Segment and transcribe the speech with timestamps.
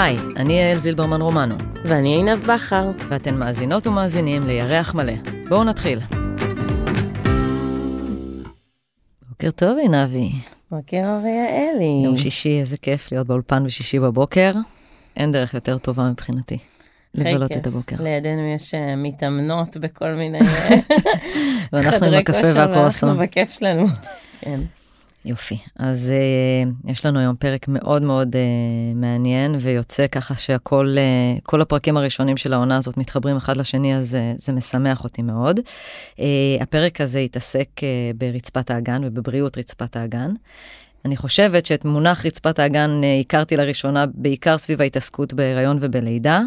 [0.00, 1.54] היי, אני יעל זילברמן רומנו,
[1.84, 2.90] ואני עינב בכר.
[3.10, 5.12] ואתן מאזינות ומאזינים לירח מלא.
[5.48, 6.00] בואו נתחיל.
[9.28, 10.32] בוקר טוב, עינבי.
[10.70, 12.02] בוקר אריאלי.
[12.04, 14.52] יום שישי, איזה כיף להיות באולפן בשישי בבוקר.
[15.16, 16.58] אין דרך יותר טובה מבחינתי.
[17.14, 17.96] לבלות את הבוקר.
[18.00, 20.38] לידינו יש אה, מתאמנות בכל מיני
[21.72, 23.08] ואנחנו עם הקפה והקורסון.
[23.08, 23.86] ואנחנו בכיף שלנו.
[24.40, 24.60] כן.
[25.24, 25.58] יופי.
[25.78, 26.12] אז
[26.86, 28.38] uh, יש לנו היום פרק מאוד מאוד uh,
[28.96, 34.14] מעניין ויוצא ככה שהכל, uh, כל הפרקים הראשונים של העונה הזאת מתחברים אחד לשני, אז
[34.14, 35.60] uh, זה משמח אותי מאוד.
[36.16, 36.20] Uh,
[36.60, 37.82] הפרק הזה יתעסק uh,
[38.18, 40.30] ברצפת האגן ובבריאות רצפת האגן.
[41.04, 46.40] אני חושבת שאת מונח רצפת האגן uh, הכרתי לראשונה בעיקר סביב ההתעסקות בהיריון ובלידה.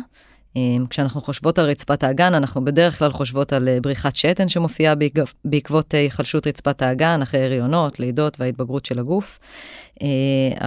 [0.55, 4.93] אמ, כשאנחנו חושבות על רצפת האגן, אנחנו בדרך כלל חושבות על אה, בריחת שתן שמופיעה
[5.45, 9.39] בעקבות אה, היחלשות רצפת האגן, אחרי הריונות, לידות וההתבגרות של הגוף.
[10.01, 10.07] אה,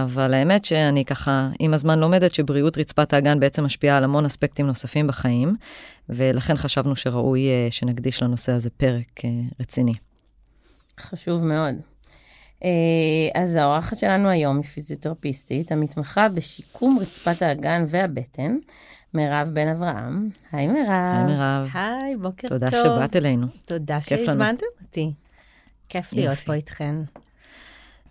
[0.03, 4.67] אבל האמת שאני ככה עם הזמן לומדת שבריאות רצפת האגן בעצם משפיעה על המון אספקטים
[4.67, 5.55] נוספים בחיים,
[6.09, 9.21] ולכן חשבנו שראוי שנקדיש לנושא הזה פרק
[9.59, 9.93] רציני.
[10.99, 11.75] חשוב מאוד.
[13.35, 18.57] אז האורחת שלנו היום היא פיזיותרפיסטית המתמחה בשיקום רצפת האגן והבטן.
[19.15, 20.29] מירב בן אברהם.
[20.51, 21.15] היי מירב.
[21.15, 21.69] היי מירב.
[21.73, 22.83] היי, בוקר תודה טוב.
[22.83, 23.47] תודה שבאת אלינו.
[23.65, 25.13] תודה שהזמנתם אותי.
[25.89, 26.45] כיף להיות יפי.
[26.45, 26.95] פה איתכן.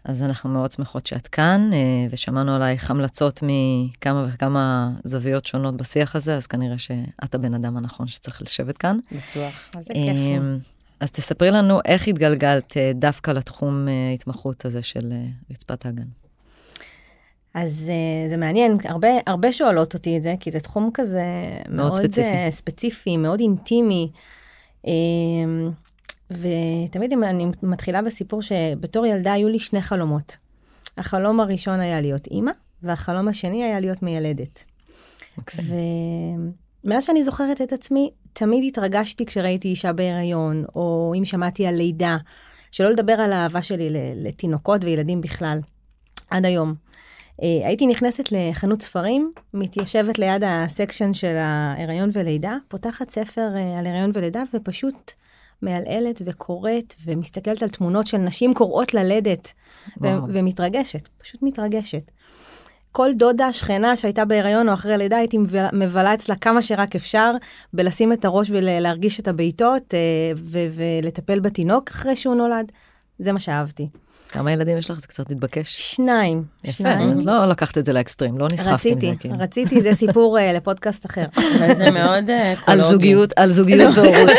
[0.04, 1.78] אז אנחנו מאוד שמחות שאת כאן, אה,
[2.10, 8.08] ושמענו עלייך המלצות מכמה וכמה זוויות שונות בשיח הזה, אז כנראה שאת הבן אדם הנכון
[8.08, 8.98] שצריך לשבת כאן.
[9.12, 10.16] בטוח, איזה כיף.
[10.16, 10.56] אה,
[11.00, 15.12] אז תספרי לנו איך התגלגלת אה, דווקא לתחום ההתמחות הזה של
[15.50, 16.23] רצפת האגן.
[17.54, 21.24] אז uh, זה מעניין, הרבה, הרבה שואלות אותי את זה, כי זה תחום כזה
[21.68, 24.10] מאוד, מאוד ספציפי, uh, ספציפי מאוד אינטימי.
[24.86, 24.88] Uh,
[26.30, 30.36] ותמיד אני מתחילה בסיפור שבתור ילדה היו לי שני חלומות.
[30.98, 34.64] החלום הראשון היה להיות אימא, והחלום השני היה להיות מיילדת.
[36.84, 42.16] ומאז שאני זוכרת את עצמי, תמיד התרגשתי כשראיתי אישה בהיריון, או אם שמעתי על לידה,
[42.70, 45.58] שלא לדבר על האהבה שלי לתינוקות וילדים בכלל,
[46.30, 46.83] עד היום.
[47.42, 53.86] אה, הייתי נכנסת לחנות ספרים, מתיישבת ליד הסקשן של ההיריון ולידה, פותחת ספר אה, על
[53.86, 55.12] הריון ולידה ופשוט
[55.62, 59.52] מעלעלת וקוראת ומסתכלת על תמונות של נשים קוראות ללדת
[60.02, 62.10] ו- ומתרגשת, פשוט מתרגשת.
[62.92, 65.38] כל דודה, שכנה שהייתה בהיריון או אחרי לידה, הייתי
[65.72, 67.32] מבלה אצלה כמה שרק אפשר,
[67.72, 69.98] בלשים את הראש ולהרגיש את הבעיטות אה,
[70.72, 72.72] ולטפל בתינוק אחרי שהוא נולד.
[73.18, 73.88] זה מה שאהבתי.
[74.34, 75.00] כמה ילדים יש לך?
[75.00, 75.94] זה קצת מתבקש.
[75.94, 76.44] שניים.
[76.64, 77.20] יפה, שניים.
[77.20, 78.88] לא לקחת את זה לאקסטרים, לא נסחפת עם זה.
[78.88, 79.34] רציתי, כאילו.
[79.38, 81.24] רציתי, זה סיפור uh, לפודקאסט אחר.
[81.78, 82.62] זה מאוד אקולוגי.
[82.66, 84.30] על זוגיות, על זוגיות והורות.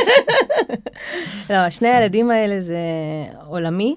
[1.49, 2.79] לא, שני הילדים האלה זה
[3.47, 3.95] עולמי,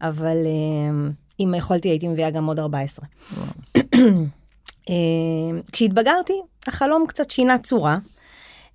[0.00, 3.06] אבל uh, אם יכולתי הייתי מביאה גם עוד 14.
[3.76, 3.80] uh,
[5.72, 7.98] כשהתבגרתי, החלום קצת שינה צורה.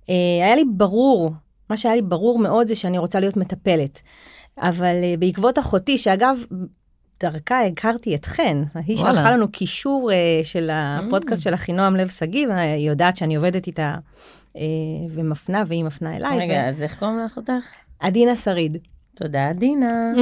[0.02, 1.32] Uh, היה לי ברור,
[1.70, 4.02] מה שהיה לי ברור מאוד זה שאני רוצה להיות מטפלת.
[4.58, 6.38] אבל uh, בעקבות אחותי, שאגב,
[7.20, 11.44] דרכה הכרתי אתכן, היא שלחה לנו קישור uh, של הפודקאסט mm.
[11.44, 13.92] של אחינועם לב שגיא, והיא יודעת שאני עובדת איתה
[14.48, 14.58] uh,
[15.10, 16.38] ומפנה, והיא מפנה אליי.
[16.38, 16.68] רגע, ו...
[16.68, 17.64] אז איך קוראים לך אותך?
[18.00, 18.78] עדינה שריד.
[19.14, 20.12] תודה, עדינה.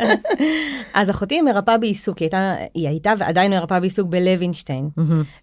[0.94, 4.88] אז אחותי היא מרפאה בעיסוק, היא הייתה, היא הייתה ועדיין מרפאה בעיסוק בלוינשטיין.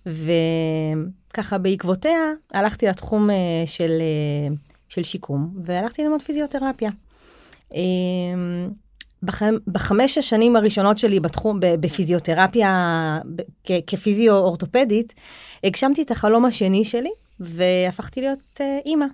[0.05, 2.19] וככה בעקבותיה
[2.53, 3.29] הלכתי לתחום
[3.65, 3.91] של,
[4.89, 6.89] של שיקום, והלכתי ללמוד פיזיותרפיה.
[7.73, 8.69] אמ,
[9.67, 13.19] בחמש השנים הראשונות שלי בתחום, בפיזיותרפיה,
[13.87, 15.13] כפיזיו-אורתופדית,
[15.63, 19.05] הגשמתי את החלום השני שלי, והפכתי להיות אה, אימא.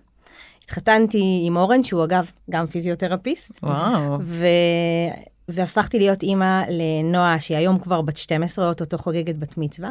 [0.64, 3.52] התחתנתי עם אורן, שהוא אגב גם פיזיותרפיסט.
[3.64, 4.18] וואו.
[4.22, 4.46] ו...
[5.48, 9.90] והפכתי להיות אימא לנועה, שהיא היום כבר בת 12, אוטוטו חוגגת בת מצווה.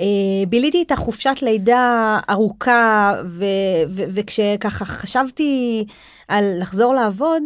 [0.00, 3.44] אה, ביליתי את החופשת לידה ארוכה, ו-
[3.88, 5.84] ו- וכשככה חשבתי
[6.28, 7.42] על לחזור לעבוד,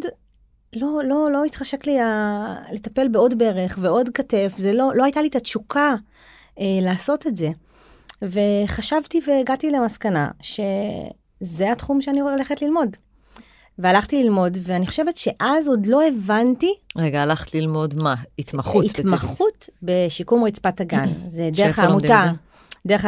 [0.77, 2.55] לא, לא, לא התחשק לי ה...
[2.73, 5.95] לטפל בעוד ברך ועוד כתף, זה לא, לא הייתה לי את התשוקה
[6.61, 7.51] אה, לעשות את זה.
[8.23, 12.97] וחשבתי והגעתי למסקנה שזה התחום שאני הולכת ללמוד.
[13.79, 16.75] והלכתי ללמוד, ואני חושבת שאז עוד לא הבנתי...
[16.97, 18.15] רגע, הלכת ללמוד מה?
[18.39, 19.13] התמחות ספציפית.
[19.13, 21.09] התמחות בשיקום רצפת הגן.
[21.27, 22.33] זה דרך העמותה.
[22.87, 23.05] דרך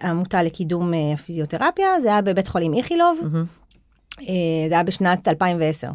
[0.00, 4.22] העמותה, לקידום אה, הפיזיותרפיה, זה היה בבית חולים איכילוב, mm-hmm.
[4.68, 5.90] זה היה בשנת 2010.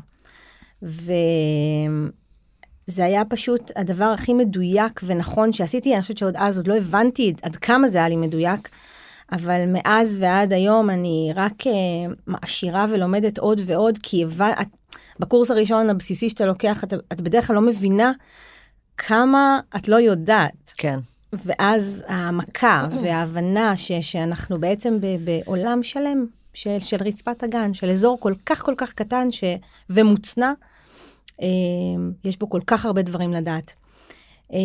[0.81, 1.12] וזה
[2.98, 7.56] היה פשוט הדבר הכי מדויק ונכון שעשיתי, אני חושבת שעוד אז עוד לא הבנתי עד
[7.56, 8.69] כמה זה היה לי מדויק,
[9.31, 11.70] אבל מאז ועד היום אני רק uh,
[12.28, 14.52] מעשירה ולומדת עוד ועוד, כי הבנ...
[15.20, 18.12] בקורס הראשון הבסיסי שאתה לוקח, את, את בדרך כלל לא מבינה
[18.98, 20.74] כמה את לא יודעת.
[20.78, 21.00] כן.
[21.34, 28.20] ואז העמקה וההבנה ש, שאנחנו בעצם ב, בעולם שלם של, של רצפת הגן, של אזור
[28.20, 29.44] כל כך כל כך קטן ש,
[29.90, 30.52] ומוצנע,
[31.42, 31.48] אה,
[32.24, 33.76] יש בו כל כך הרבה דברים לדעת.
[34.54, 34.60] אה,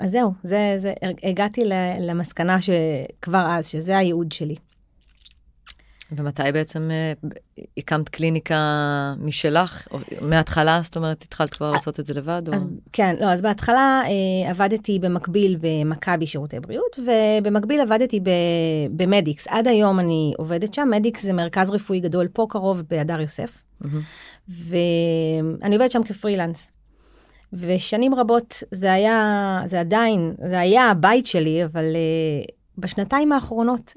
[0.00, 0.92] אז זהו, זה, זה,
[1.22, 1.64] הגעתי
[2.00, 4.56] למסקנה שכבר אז, שזה הייעוד שלי.
[6.12, 7.12] ומתי בעצם אה,
[7.76, 8.56] הקמת קליניקה
[9.18, 9.88] משלך?
[10.20, 12.42] מההתחלה, זאת אומרת, התחלת כבר לעשות את זה לבד?
[12.52, 12.68] אז, או...
[12.92, 18.30] כן, לא, אז בהתחלה אה, עבדתי במקביל במכבי שירותי בריאות, ובמקביל עבדתי ב,
[18.90, 19.46] במדיקס.
[19.48, 23.62] עד היום אני עובדת שם, מדיקס זה מרכז רפואי גדול פה קרוב, בהדר יוסף.
[23.82, 23.86] Mm-hmm.
[24.48, 26.72] ואני עובדת שם כפרילנס.
[27.52, 33.94] ושנים רבות זה היה, זה עדיין, זה היה הבית שלי, אבל uh, בשנתיים האחרונות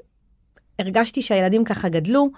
[0.79, 2.29] הרגשתי שהילדים ככה גדלו,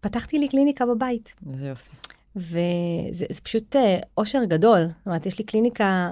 [0.00, 1.34] ופתחתי לי קליניקה בבית.
[1.52, 1.90] איזה יופי.
[2.36, 4.86] וזה פשוט אה, אושר גדול.
[4.88, 6.10] זאת אומרת, יש לי קליניקה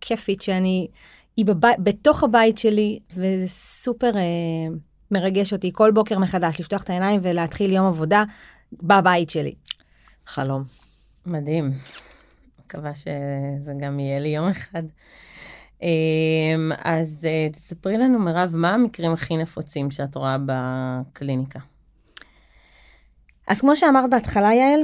[0.00, 0.88] כיפית שאני,
[1.36, 4.22] היא בבי, בתוך הבית שלי, וזה סופר אה,
[5.10, 8.24] מרגש אותי כל בוקר מחדש, לפתוח את העיניים ולהתחיל יום עבודה
[8.72, 9.54] בבית שלי.
[10.26, 10.64] חלום.
[11.26, 11.72] מדהים.
[12.68, 14.82] מקווה שזה גם יהיה לי יום אחד.
[15.82, 21.58] אמ, אז אה, תספרי לנו, מירב, מה המקרים הכי נפוצים שאת רואה בקליניקה?
[23.46, 24.80] אז כמו שאמרת בהתחלה, יעל,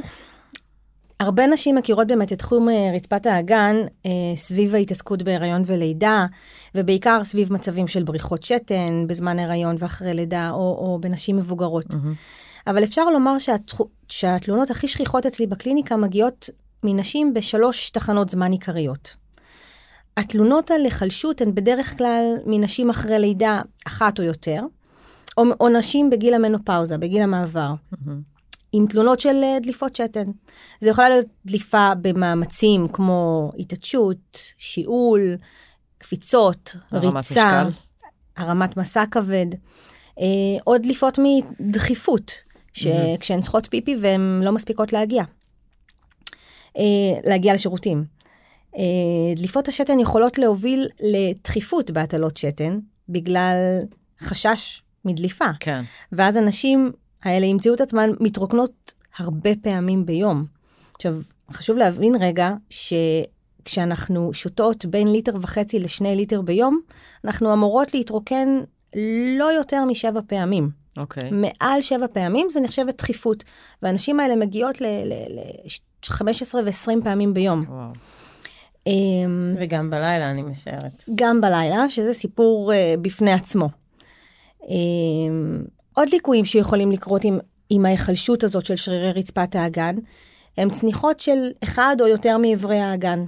[1.21, 3.77] הרבה נשים מכירות באמת את תחום אה, רצפת האגן
[4.07, 6.27] אה, סביב ההתעסקות בהיריון ולידה,
[6.75, 11.87] ובעיקר סביב מצבים של בריחות שתן בזמן הריון ואחרי לידה, או, או בנשים מבוגרות.
[11.87, 12.67] Mm-hmm.
[12.67, 13.73] אבל אפשר לומר שהת...
[14.09, 16.51] שהתלונות הכי שכיחות אצלי בקליניקה מגיעות
[16.85, 19.17] מנשים בשלוש תחנות זמן עיקריות.
[20.17, 24.61] התלונות על היחלשות הן בדרך כלל מנשים אחרי לידה אחת או יותר,
[25.39, 28.11] או, או נשים בגיל המנופאוזה, בגיל המעבר, mm-hmm.
[28.73, 30.31] עם תלונות של אה, דליפות שתן.
[30.81, 35.37] זה יכולה להיות דליפה במאמצים כמו התעטשות, שיעול,
[35.99, 37.81] קפיצות, הרמת ריצה, משקל.
[38.37, 39.47] הרמת מסע כבד,
[40.21, 40.25] אה,
[40.67, 41.19] או דליפות
[41.61, 42.33] מדחיפות,
[42.73, 43.43] שכשהן mm-hmm.
[43.43, 45.25] צריכות פיפי והן לא מספיקות להגיע.
[46.79, 48.05] אה, להגיע לשירותים.
[48.77, 52.79] אה, דליפות השתן יכולות להוביל לדחיפות בהטלות שתן,
[53.09, 53.57] בגלל
[54.21, 55.45] חשש מדליפה.
[55.61, 55.83] כן.
[56.13, 56.93] ואז הנשים
[57.23, 60.45] האלה ימצאו את עצמן מתרוקנות הרבה פעמים ביום.
[60.95, 61.17] עכשיו,
[61.53, 66.81] חשוב להבין רגע שכשאנחנו שותות בין ליטר וחצי לשני ליטר ביום,
[67.25, 68.49] אנחנו אמורות להתרוקן
[69.39, 70.84] לא יותר משבע פעמים.
[70.97, 71.29] אוקיי.
[71.29, 71.35] Okay.
[71.35, 73.45] מעל שבע פעמים זה נחשבת דחיפות,
[73.83, 77.65] והנשים האלה מגיעות ל-15 ו-20 פעמים ביום.
[77.69, 77.93] וואו.
[78.87, 81.05] אמ, וגם בלילה, אני משערת.
[81.15, 83.69] גם בלילה, שזה סיפור uh, בפני עצמו.
[84.63, 84.67] Um,
[85.93, 87.39] עוד ליקויים שיכולים לקרות עם,
[87.71, 89.97] עם ההיחלשות הזאת של שרירי רצפת האגן,
[90.57, 93.25] הם צניחות של אחד או יותר מאיברי האגן.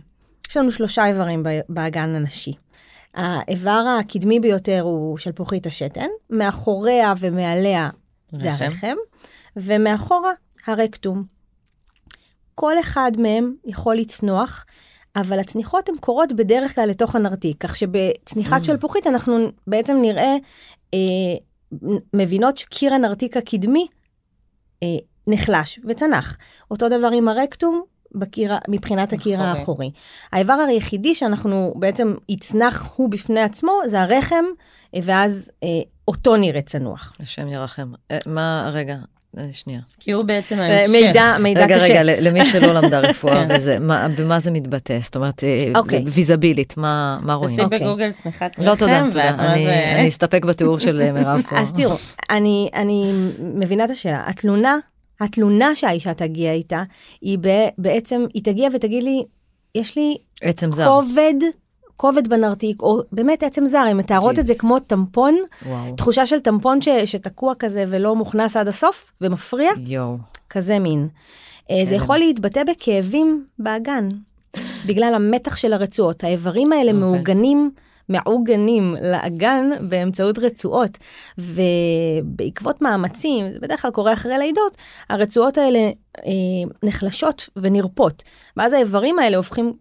[0.50, 2.52] יש לנו שלושה איברים באגן הנשי.
[3.16, 7.90] האיבר הקדמי ביותר הוא שלפוחית השתן, מאחוריה ומעליה
[8.32, 8.96] זה הרחם,
[9.56, 10.32] ומאחורה
[10.66, 11.24] הרקטום.
[12.54, 14.64] כל אחד מהם יכול לצנוח
[15.16, 18.64] אבל הצניחות הן קורות בדרך כלל לתוך הנרתיק, כך שבצניחת mm.
[18.64, 20.36] שלפוחית אנחנו בעצם נראה,
[20.94, 20.98] אה,
[22.14, 23.86] מבינות שקיר הנרתיק הקדמי
[24.82, 24.88] אה,
[25.26, 26.36] נחלש וצנח.
[26.70, 27.82] אותו דבר עם הרקטום,
[28.14, 29.90] בקיר, מבחינת הקיר האחורי.
[30.32, 34.44] האיבר היחידי שאנחנו בעצם יצנח הוא בפני עצמו, זה הרחם,
[34.94, 35.68] אה, ואז אה,
[36.08, 37.12] אותו נראה צנוח.
[37.20, 37.92] השם ירחם.
[38.10, 38.96] אה, מה, רגע,
[39.38, 39.80] אה, שנייה.
[40.00, 40.92] כי הוא בעצם אה, ההמשך.
[40.92, 41.86] מידע, מידע רגע, קשה.
[41.86, 43.54] רגע, רגע, למי שלא למדה רפואה כן.
[43.56, 44.98] וזה, מה, במה זה מתבטא?
[45.02, 46.04] זאת אומרת, אה, אוקיי.
[46.06, 47.54] ויזבילית, מה, מה רואים?
[47.54, 47.78] תשים אוקיי.
[47.78, 48.62] בגוגל צניחת רחם.
[48.62, 49.28] לא, תודה, תודה.
[49.28, 49.94] אני, זה...
[49.98, 51.58] אני אסתפק בתיאור של מירב פה.
[51.58, 51.96] אז תראו,
[52.30, 54.22] אני, אני מבינה את השאלה.
[54.26, 54.76] התלונה,
[55.20, 56.82] התלונה שהאישה תגיע איתה,
[57.20, 57.38] היא
[57.78, 59.24] בעצם, היא תגיע ותגיד לי,
[59.74, 60.86] יש לי עצם זר.
[60.88, 61.34] כובד
[61.96, 65.96] כובד בנרתיק, או באמת עצם זר, הן מתארות את זה כמו טמפון, וואו.
[65.96, 70.16] תחושה של טמפון ש, שתקוע כזה ולא מוכנס עד הסוף ומפריע, יואו.
[70.50, 71.08] כזה מין.
[71.68, 71.84] כן.
[71.84, 74.08] זה יכול להתבטא בכאבים באגן,
[74.86, 76.24] בגלל המתח של הרצועות.
[76.24, 76.94] האיברים האלה okay.
[76.94, 77.08] אוקיי.
[77.10, 77.70] מעוגנים.
[78.08, 80.98] מעוגנים לאגן באמצעות רצועות,
[81.38, 84.76] ובעקבות מאמצים, זה בדרך כלל קורה אחרי לידות,
[85.10, 85.78] הרצועות האלה
[86.18, 86.32] אה,
[86.82, 88.22] נחלשות ונרפות,
[88.56, 89.72] ואז האיברים האלה הופכים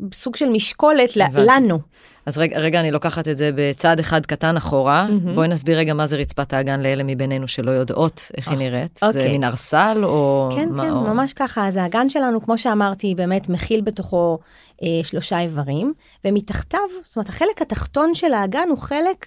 [0.00, 1.78] בסוג של משקולת לנו.
[2.26, 5.06] אז רגע, רגע, אני לוקחת את זה בצעד אחד קטן אחורה.
[5.08, 5.30] Mm-hmm.
[5.34, 9.00] בואי נסביר רגע מה זה רצפת האגן לאלה מבינינו שלא יודעות איך oh, היא נראית.
[9.02, 9.12] Okay.
[9.12, 9.32] זה אוקיי.
[9.32, 10.48] מין ארסל או...
[10.56, 11.00] כן, מה, כן, או...
[11.00, 11.68] ממש ככה.
[11.68, 14.38] אז האגן שלנו, כמו שאמרתי, באמת מכיל בתוכו
[14.82, 15.92] אה, שלושה איברים,
[16.24, 19.26] ומתחתיו, זאת אומרת, החלק התחתון של האגן הוא חלק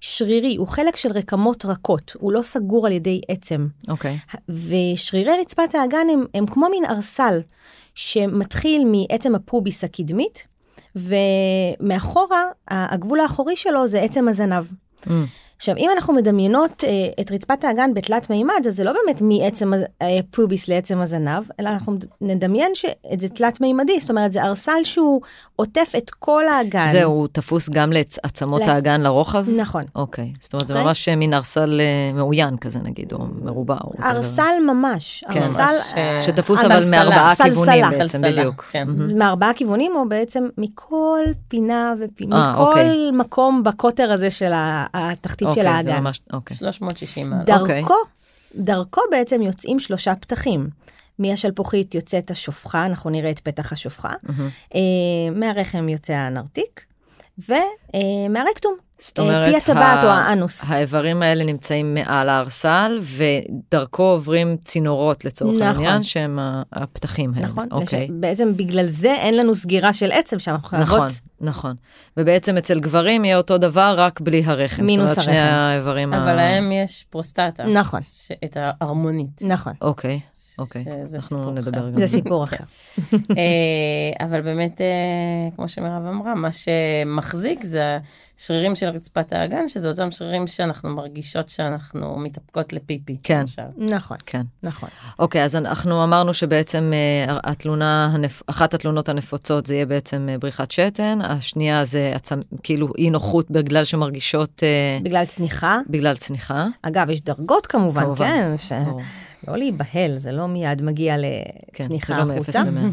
[0.00, 3.66] שרירי, הוא חלק של רקמות רכות, הוא לא סגור על ידי עצם.
[3.88, 4.18] אוקיי.
[4.32, 4.36] Okay.
[4.48, 7.40] ושרירי רצפת האגן הם, הם כמו מין ארסל,
[7.94, 10.46] שמתחיל מעצם הפוביס הקדמית,
[10.96, 14.64] ומאחורה, הגבול האחורי שלו זה עצם הזנב.
[15.00, 15.10] Mm,
[15.62, 16.90] עכשיו, אם אנחנו מדמיינות אה,
[17.20, 21.94] את רצפת האגן בתלת מימד, אז זה לא באמת מעצם הפוביס לעצם הזנב, אלא אנחנו
[22.20, 25.20] נדמיין שזה תלת מימדי, זאת אומרת, זה ארסל שהוא
[25.56, 26.86] עוטף את כל האגן.
[26.92, 29.44] זהו, הוא תפוס גם לעצמות לעצ- האגן לרוחב?
[29.56, 29.82] נכון.
[29.94, 30.32] אוקיי.
[30.40, 30.86] זאת אומרת, זה אוקיי.
[30.86, 33.76] ממש מין ארסל אה, מאוין כזה נגיד, או מרובע.
[33.84, 33.92] או.
[34.02, 35.38] ארסל ממש, כן.
[35.42, 37.50] ארסל ממש, אה, שתפוס אבל אבל מארבעה סלסלה.
[37.54, 38.64] כיוונים בעצם, סלסלה, בדיוק.
[38.70, 38.88] כן.
[38.88, 39.18] מהמם.
[39.18, 43.10] מארבעה כיוונים, או בעצם מכל פינה ופינה, אה, מכל אוקיי.
[43.12, 46.02] מקום בקוטר הזה של התחתית של אוקיי, זה האגן.
[46.04, 46.56] ממש, אוקיי.
[46.56, 47.50] 360 מעלות.
[47.50, 47.80] אוקיי.
[47.82, 47.94] דרכו,
[48.54, 50.68] דרכו בעצם יוצאים שלושה פתחים.
[51.18, 54.10] מהשלפוחית יוצאת השופחה, אנחנו נראה את פתח השופחה.
[54.22, 54.48] מהמם.
[54.74, 54.80] אה,
[55.34, 56.84] מהרחם יוצא הנרתיק,
[57.38, 60.64] ומהרקטום, זאת אה, אומרת, פי הטבעת ה- או האנוס.
[60.70, 65.84] האיברים האלה נמצאים מעל הארסל, ודרכו עוברים צינורות לצורך נכון.
[65.84, 66.38] העניין, שהם
[66.72, 67.46] הפתחים האלה.
[67.46, 68.04] נכון, אוקיי.
[68.04, 71.12] לש- בעצם בגלל זה אין לנו סגירה של עצם שם, אנחנו חייבות...
[71.42, 71.74] נכון.
[72.16, 74.84] ובעצם אצל גברים יהיה אותו דבר, רק בלי הרחם.
[74.84, 75.54] מינוס זאת אומרת, שני הרחם.
[75.54, 76.16] האיברים ה...
[76.22, 77.64] אבל להם יש פרוסטטה.
[77.64, 78.00] נכון.
[78.02, 79.42] ש- את ההרמונית.
[79.42, 80.20] נכון, אוקיי,
[80.58, 80.84] אוקיי.
[81.04, 81.90] שזה אנחנו סיפור נדבר אחר.
[81.90, 81.96] גם.
[81.98, 82.64] זה סיפור אחר.
[83.38, 84.86] אה, אבל באמת, אה,
[85.56, 87.98] כמו שמירב אמרה, מה שמחזיק זה
[88.38, 93.16] השרירים של רצפת האגן, שזה אותם שרירים שאנחנו מרגישות שאנחנו מתאפקות לפיפי.
[93.22, 93.40] כן.
[93.40, 93.62] למשל.
[93.78, 94.42] נכון, כן.
[94.62, 94.88] נכון.
[95.18, 98.14] אוקיי, אז אנחנו אמרנו שבעצם אה, התלונה.
[98.46, 102.14] אחת התלונות הנפוצות זה יהיה בעצם בריחת שתן, השנייה זה.
[102.62, 105.78] כאילו אי נוחות בגלל שמרגישות אה, בגלל צניחה.
[105.88, 106.66] בגלל צניחה.
[106.82, 108.26] אגב, יש דרגות כמובן, כמובן.
[108.26, 108.72] כן, ש...
[108.72, 109.00] ברור.
[109.48, 111.16] לא להיבהל, זה לא מיד מגיע
[111.72, 112.64] כן, לצניחה זה לא החוצה.
[112.64, 112.82] למאה.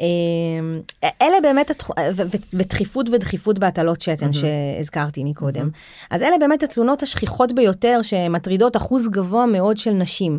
[0.00, 0.80] אמ,
[1.22, 1.90] אלה באמת, התח...
[2.52, 5.70] ודחיפות ודחיפות בהטלות שתן שהזכרתי מקודם.
[6.10, 10.38] אז אלה באמת התלונות השכיחות ביותר שמטרידות אחוז גבוה מאוד של נשים.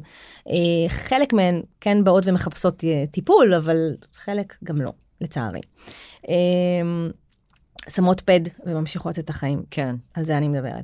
[0.49, 0.53] אה,
[0.89, 3.77] חלק מהן כן באות ומחפשות אה, טיפול, אבל
[4.23, 4.91] חלק גם לא,
[5.21, 5.61] לצערי.
[7.89, 9.63] שמות פד וממשיכות את החיים.
[9.71, 9.95] כן.
[10.13, 10.83] על זה אני מדברת.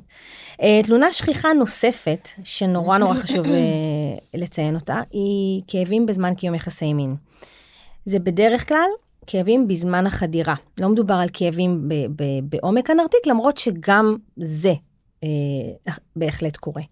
[0.52, 3.50] Uh, תלונה שכיחה נוספת, שנורא נורא חשוב uh,
[4.34, 7.14] לציין אותה, היא כאבים בזמן קיום יחסי מין.
[8.04, 8.88] זה בדרך כלל
[9.26, 10.54] כאבים בזמן החדירה.
[10.80, 14.72] לא מדובר על כאבים ב- ב- בעומק הנרתיק, למרות שגם זה
[15.24, 15.26] uh,
[16.16, 16.82] בהחלט קורה.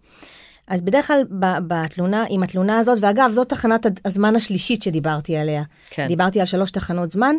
[0.67, 5.63] אז בדרך כלל ב- בתלונה, עם התלונה הזאת, ואגב, זאת תחנת הזמן השלישית שדיברתי עליה.
[5.89, 6.07] כן.
[6.07, 7.35] דיברתי על שלוש תחנות זמן.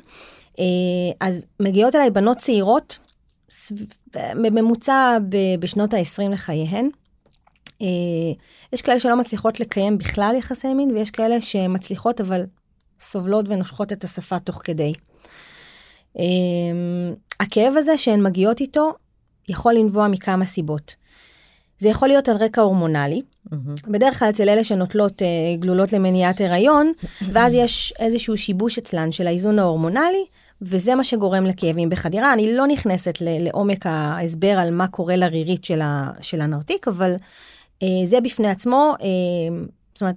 [0.58, 0.64] אה,
[1.28, 2.99] אז מגיעות אליי בנות צעירות,
[4.34, 5.18] בממוצע
[5.58, 6.90] בשנות ה-20 לחייהן.
[7.82, 7.87] אה,
[8.73, 12.42] יש כאלה שלא מצליחות לקיים בכלל יחסי מין, ויש כאלה שמצליחות אבל
[13.00, 14.92] סובלות ונושכות את השפה תוך כדי.
[16.18, 16.25] אה,
[17.40, 18.92] הכאב הזה שהן מגיעות איתו
[19.49, 20.96] יכול לנבוע מכמה סיבות.
[21.78, 23.75] זה יכול להיות על רקע הורמונלי, מהמם.
[23.88, 25.26] בדרך כלל אצל אלה שנוטלות אה,
[25.58, 26.92] גלולות למניעת הריון,
[27.32, 30.25] ואז יש איזשהו שיבוש אצלן של האיזון ההורמונלי,
[30.62, 32.32] וזה מה שגורם לכאבים בחדירה.
[32.32, 37.14] אני לא נכנסת לעומק ההסבר על מה קורה לרירית של, ה- של הנרתיק, אבל
[37.82, 39.06] אה, זה בפני עצמו, אה,
[39.94, 40.16] זאת אומרת,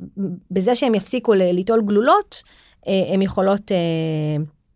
[0.51, 2.43] בזה שהם יפסיקו ליטול גלולות,
[2.87, 3.77] אה, הן יכולות אה,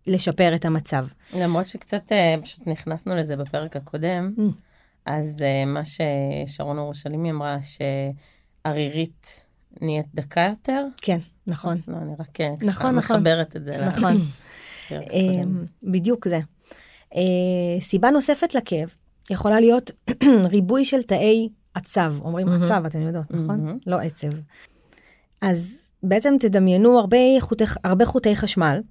[0.08, 1.06] לשפר את המצב.
[1.38, 4.42] למרות שקצת אה, פשוט נכנסנו לזה בפרק הקודם, Mm.
[5.06, 7.58] אז אה, מה ששרון אורשלימי אמרה,
[8.66, 9.46] שערירית
[9.82, 10.84] נהיית דקה יותר.
[11.02, 11.82] כן, נכון.
[11.88, 12.96] לא, אני רק אה, נכון, נכון.
[12.96, 14.14] מחברת את זה נכון.
[14.98, 15.60] הקודם.
[15.60, 16.40] אה, בדיוק זה.
[17.16, 18.96] אה, סיבה נוספת לכאב
[19.30, 19.92] יכולה להיות
[20.52, 22.48] ריבוי של תאי עצב, אומרים.
[22.50, 23.80] עצב, אתם יודעות, נכון?
[23.88, 24.28] לא עצב.
[25.42, 28.82] אז בעצם תדמיינו הרבה חוטי, הרבה חוטי חשמל,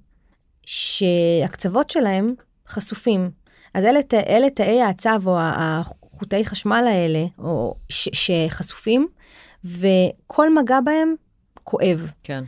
[0.65, 2.27] שהקצוות שלהם
[2.67, 3.31] חשופים.
[3.73, 9.07] אז אלה, אלה תאי העצב או החוטי חשמל האלה, או ש, שחשופים,
[9.63, 11.15] וכל מגע בהם
[11.63, 12.11] כואב.
[12.23, 12.43] כן.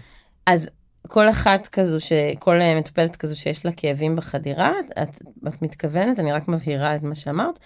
[0.45, 0.69] אז
[1.13, 1.97] כל אחת כזו.
[2.39, 4.71] כל אה, מטופלת כזו שיש לה כאבים בחדירה,
[5.03, 7.59] את, את מתכוונת, אני רק מבהירה את מה שאמרת,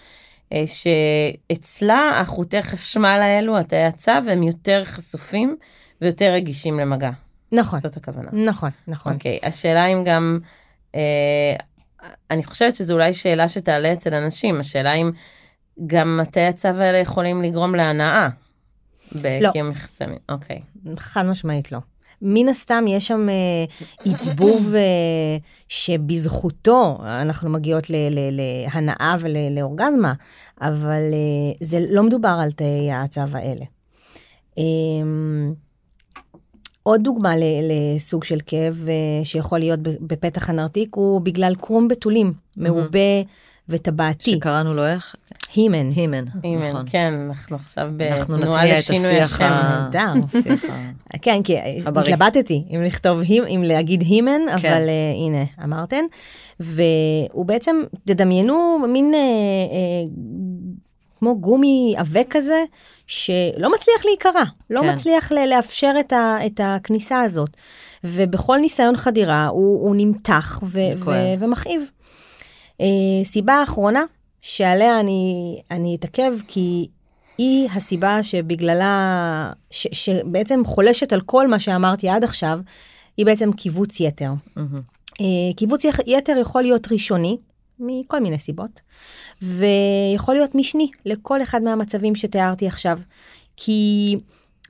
[0.52, 5.56] אה, שאצלה החוטי חשמל האלו, התאי הצו, הם יותר חשופים
[6.00, 7.10] ויותר רגישים למגע.
[7.52, 8.28] נכון, זאת הכוונה.
[8.32, 9.12] נכון, נכון.
[9.12, 10.38] אוקיי, השאלה אם גם,
[10.94, 11.54] אה,
[12.30, 15.10] אני חושבת שזו אולי שאלה שתעלה אצל אנשים, השאלה אם
[15.86, 18.28] גם התאי הצו האלה יכולים לגרום להנאה.
[19.12, 20.18] בקיום יחסי מין.
[20.28, 20.60] אוקיי.
[20.96, 21.78] חד משמעית לא.
[22.22, 25.36] מן הסתם יש שם אה, עצבוב אה,
[25.68, 27.84] שבזכותו אנחנו מגיעות
[28.30, 30.12] להנאה ולאורגזמה,
[30.60, 33.64] אבל אה, זה לא מדובר על תאי הצו האלה.
[34.58, 34.64] אה,
[36.82, 38.88] עוד דוגמה לסוג של כאב
[39.24, 43.22] שיכול להיות בפתח הנרתיק הוא בגלל קרום בתולים, מעובה
[43.68, 44.30] וטבעתי.
[44.30, 45.14] שקראנו לו איך?
[45.54, 45.90] הימן.
[45.96, 46.84] הימן, הימן, נכון.
[46.90, 49.44] כן, אנחנו עכשיו אנחנו בתנועה נטמיע את לשינוי השיח השם.
[49.52, 50.12] ה- נהדר.
[50.24, 51.56] השיח ה- כן, כי.
[51.86, 54.86] התלבטתי אם לכתוב, הימ- אם להגיד הימן, אבל כן.
[54.86, 56.04] uh, הנה, אמרתם.
[56.60, 58.54] והוא בעצם, תדמיינו
[58.88, 60.18] מין uh, uh,
[61.18, 62.64] כמו גומי עבה כזה,
[63.06, 64.92] שלא מצליח להיקרע, לא כן.
[64.92, 67.50] מצליח לאפשר את, ה, את הכניסה הזאת.
[68.04, 71.10] ובכל ניסיון חדירה הוא, הוא נמתח ו, ו.
[71.38, 71.82] ומכאיב.
[72.82, 72.84] Uh,
[73.24, 74.02] סיבה אחרונה
[74.40, 76.88] שעליה אני, אני אתעכב, כי
[77.38, 82.58] היא הסיבה שבגללה, ש, שבעצם חולשת על כל מה שאמרתי עד עכשיו,
[83.16, 84.30] היא בעצם קיבוץ יתר.
[85.20, 87.36] אה, קיבוץ יתר יכול להיות ראשוני,
[87.80, 88.80] מכל מיני סיבות,
[89.42, 92.98] ויכול להיות משני לכל אחד מהמצבים שתיארתי עכשיו.
[93.56, 94.16] כי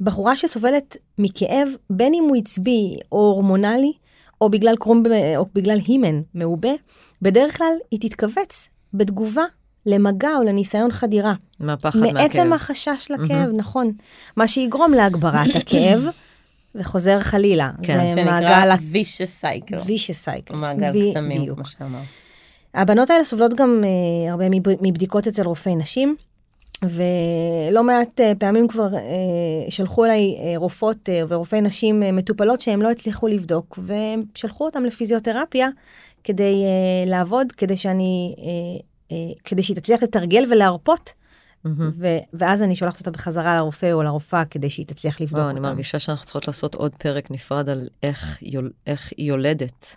[0.00, 3.92] בחורה שסובלת מכאב, בין אם הוא עצבי או הורמונלי,
[4.40, 5.02] או בגלל קרום,
[5.36, 6.68] או בגלל הימן מעובה,
[7.22, 9.44] בדרך כלל היא תתכווץ בתגובה
[9.86, 11.34] למגע או לניסיון חדירה.
[11.60, 12.14] מהפחד מהכאב.
[12.14, 13.92] מעצם החשש לכאב, נכון.
[14.36, 16.06] מה שיגרום להגברת הכאב,
[16.74, 17.70] וחוזר חלילה.
[17.82, 19.74] כן, זה שנקרא מעגל vicious cycle.
[19.84, 20.56] vicious cycle.
[20.56, 21.54] מעגל קסמים.
[21.54, 22.02] כמו שאמרת.
[22.74, 26.16] הבנות האלה סובלות גם אה, הרבה מב- מבדיקות אצל רופאי נשים,
[26.84, 29.00] ולא מעט אה, פעמים כבר אה,
[29.68, 33.78] שלחו אליי אה, רופאות ורופאי נשים מטופלות שהם לא הצליחו לבדוק,
[34.34, 35.68] ושלחו אותם לפיזיותרפיה
[36.24, 36.64] כדי
[37.06, 38.34] לעבוד, כדי שאני,
[39.44, 41.12] כדי שהיא תצליח לתרגל ולהרפות,
[41.64, 41.90] מהמם.
[41.94, 45.56] ו- ואז אני שולחת אותה בחזרה לרופא או לרופאה כדי שהיא תצליח לבדוק וואו, אותם.
[45.64, 49.96] אני מרגישה שאנחנו צריכות לעשות עוד פרק נפרד על איך יול- איך היא יולדת.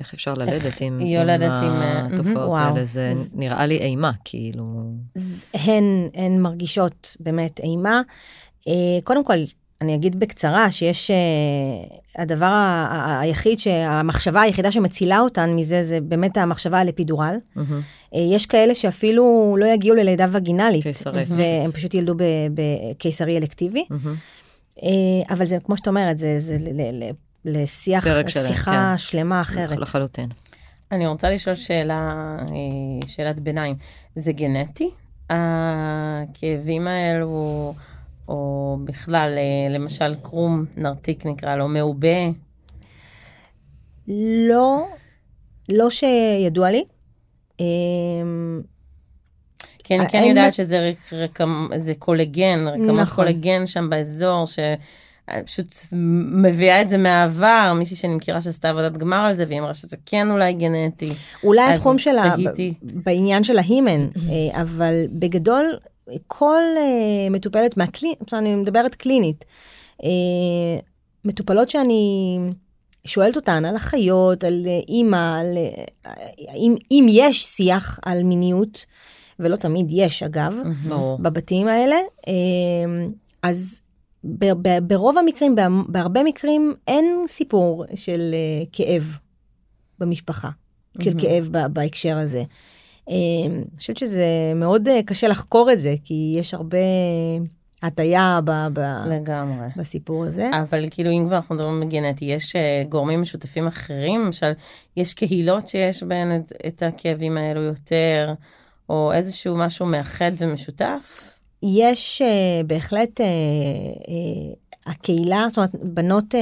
[0.00, 2.58] איך אפשר ללדת עם יולדת עם, אה, התופעות.
[2.58, 4.64] האלה, זה נראה לי אימה, כאילו...
[5.54, 8.02] הן, הן מרגישות באמת אימה.
[8.68, 8.72] אה,
[9.04, 9.34] קודם כל,
[9.80, 11.16] אני אגיד בקצרה שיש אה,
[12.22, 17.36] הדבר ה- ה- היחיד, שהמחשבה היחידה שמצילה אותן מזה, זה באמת המחשבה על אפידורל.
[18.12, 21.22] יש כאלה שאפילו לא יגיעו ללידה וגינלית, קיסרי.
[21.28, 22.14] והם פשוט ילדו
[22.54, 23.84] בקיסרי אלקטיבי.
[25.30, 26.38] אבל זה, כמו שאת אומרת, זה,
[27.44, 28.98] לשיח, פרק שלם, שיחה כן.
[28.98, 29.78] שלמה אחרת.
[29.78, 30.28] לחלוטין.
[30.92, 33.76] אני רוצה לשאול שאלה, אה, שאלת ביניים.
[34.16, 34.90] זה גנטי?
[35.30, 37.74] הכאבים האלו,
[38.28, 42.08] או בכלל, אה, למשל קרום נרתיק נקרא לו, מעובה?
[44.48, 44.86] לא,
[45.68, 46.84] לא שידוע לי.
[47.60, 47.64] אה,
[49.84, 53.24] כי אני כן האם- יודעת שזה רק, רקמ, זה קולגן, רקמות נכון.
[53.24, 54.44] קולגן שם באזור,
[55.40, 55.74] שפשוט
[56.32, 59.96] מביאה את זה מהעבר, מישהי שאני מכירה שעשתה עבודת גמר על זה, והיא אמרה שזה
[60.06, 61.12] כן אולי גנטי.
[61.44, 62.34] אולי התחום שלה,
[62.82, 65.78] בעניין של ההימן, אה, אבל בגדול,
[66.26, 69.44] כל אה, מטופלת מהקלינית, אני מדברת קלינית,
[70.04, 70.08] אה,
[71.24, 72.38] מטופלות שאני
[73.04, 75.58] שואלת אותן על אחיות, על אה, אימא, על
[76.06, 76.12] אה,
[76.56, 78.86] אם, אם יש שיח על מיניות,
[79.38, 80.54] ולא תמיד יש אגב,
[80.88, 81.18] ברור.
[81.18, 81.96] בבתים האלה,
[82.28, 82.32] אה,
[83.42, 83.80] אז
[84.82, 85.56] ברוב המקרים,
[85.88, 89.16] בהרבה מקרים, אין סיפור של אה, כאב
[89.98, 90.50] במשפחה,
[91.02, 92.42] של כאב בהקשר הזה.
[93.10, 93.14] אה,
[93.46, 96.78] אני חושבת שזה מאוד אה, קשה לחקור את זה, כי יש הרבה
[97.82, 99.66] הטיה ב- ב- לגמרי.
[99.76, 100.50] בסיפור הזה.
[100.62, 102.56] אבל כאילו אם כבר אנחנו מדברים בגנטי, יש
[102.88, 104.52] גורמים משותפים אחרים, למשל,
[104.96, 108.34] יש קהילות שיש בהן את, את הכאבים האלו יותר,
[108.88, 111.31] או איזשהו משהו מאחד ומשותף?
[111.62, 116.34] יש uh, בהחלט, uh, uh, הקהילה, זאת אומרת, בנות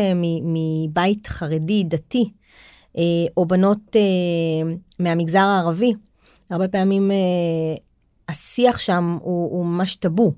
[0.43, 2.31] מבית חרדי דתי,
[3.37, 3.97] או בנות
[4.99, 5.93] מהמגזר הערבי,
[6.51, 7.11] הרבה פעמים
[8.29, 10.33] השיח שם הוא ממש טאבו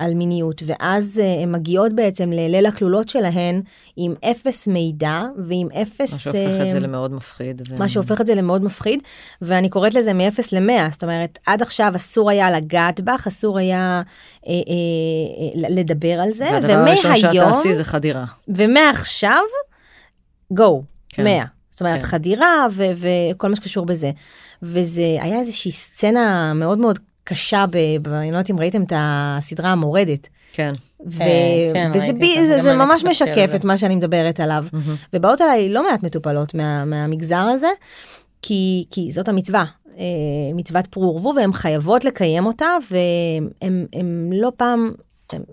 [0.00, 3.62] על מיניות, ואז uh, הן מגיעות בעצם לליל הכלולות שלהן
[3.96, 6.12] עם אפס מידע ועם אפס...
[6.12, 7.62] מה שהופך את זה אה, למאוד מפחיד.
[7.70, 9.02] ו- מה שהופך את זה למאוד מפחיד,
[9.42, 14.02] ואני קוראת לזה מ-0 ל-100, זאת אומרת, עד עכשיו אסור היה לגעת בך, אסור היה
[14.46, 18.24] אה, אה, אה, לדבר על זה, והדבר הראשון שאת ומהיום, תעשי זה חדירה.
[18.48, 19.42] ומעכשיו,
[20.54, 21.24] go, כן.
[21.24, 21.44] 100.
[21.70, 22.06] זאת אומרת, כן.
[22.06, 24.10] חדירה וכל מה שקשור בזה.
[24.62, 26.98] וזה היה איזושהי סצנה מאוד מאוד
[27.30, 30.28] קשה, ב- ב- אני לא יודעת אם ראיתם את הסדרה המורדת.
[30.52, 30.72] כן.
[31.06, 31.18] ו-
[31.74, 33.50] כן, וזה בי, אותה, זה, זה ממש משקף.
[33.54, 34.64] את מה שאני מדברת עליו.
[34.72, 34.94] מהמם.
[35.12, 37.68] ובאות אליי לא מעט מטופלות מה, מהמגזר הזה,
[38.42, 39.64] כי, כי זאת המצווה,
[39.98, 40.04] אה,
[40.54, 44.90] מצוות פרו ורבו, והן חייבות לקיים אותה, והן לא פעם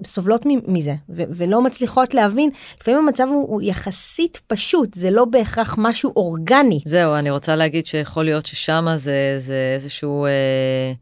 [0.05, 2.49] סובלות מ- מזה, ו- ולא מצליחות להבין,
[2.81, 6.79] לפעמים המצב הוא, הוא יחסית פשוט, זה לא בהכרח משהו אורגני.
[6.85, 10.93] זהו, אני רוצה להגיד שיכול להיות ששם זה, זה איזשהו, אה, אה,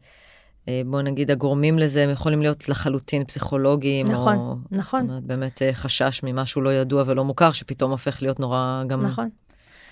[0.86, 4.06] בוא נגיד, הגורמים לזה הם יכולים להיות לחלוטין פסיכולוגיים.
[4.06, 5.00] נכון, או, נכון.
[5.00, 9.02] זאת אומרת, באמת אה, חשש ממשהו לא ידוע ולא מוכר, שפתאום הופך להיות נורא גם...
[9.06, 9.28] נכון.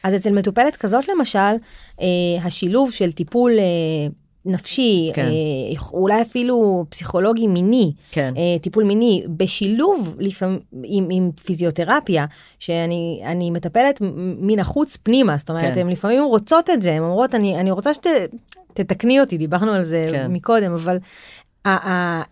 [0.03, 1.39] אז אצל מטופלת כזאת למשל,
[2.01, 2.07] אה,
[2.43, 3.65] השילוב של טיפול אה,
[4.47, 5.25] נפשי, כן.
[5.25, 8.35] אה, אולי אפילו פסיכולוגי מיני, כן.
[8.37, 12.27] אה, טיפול מיני, בשילוב לפעמים עם, עם פיזיותרפיה,
[12.59, 13.99] שאני אני מטפלת
[14.41, 15.81] מן החוץ פנימה, זאת אומרת, כן.
[15.81, 20.07] הן לפעמים רוצות את זה, הן אומרות, אני, אני רוצה שתתקני אותי, דיברנו על זה
[20.11, 20.33] כן.
[20.33, 20.99] מקודם, אבל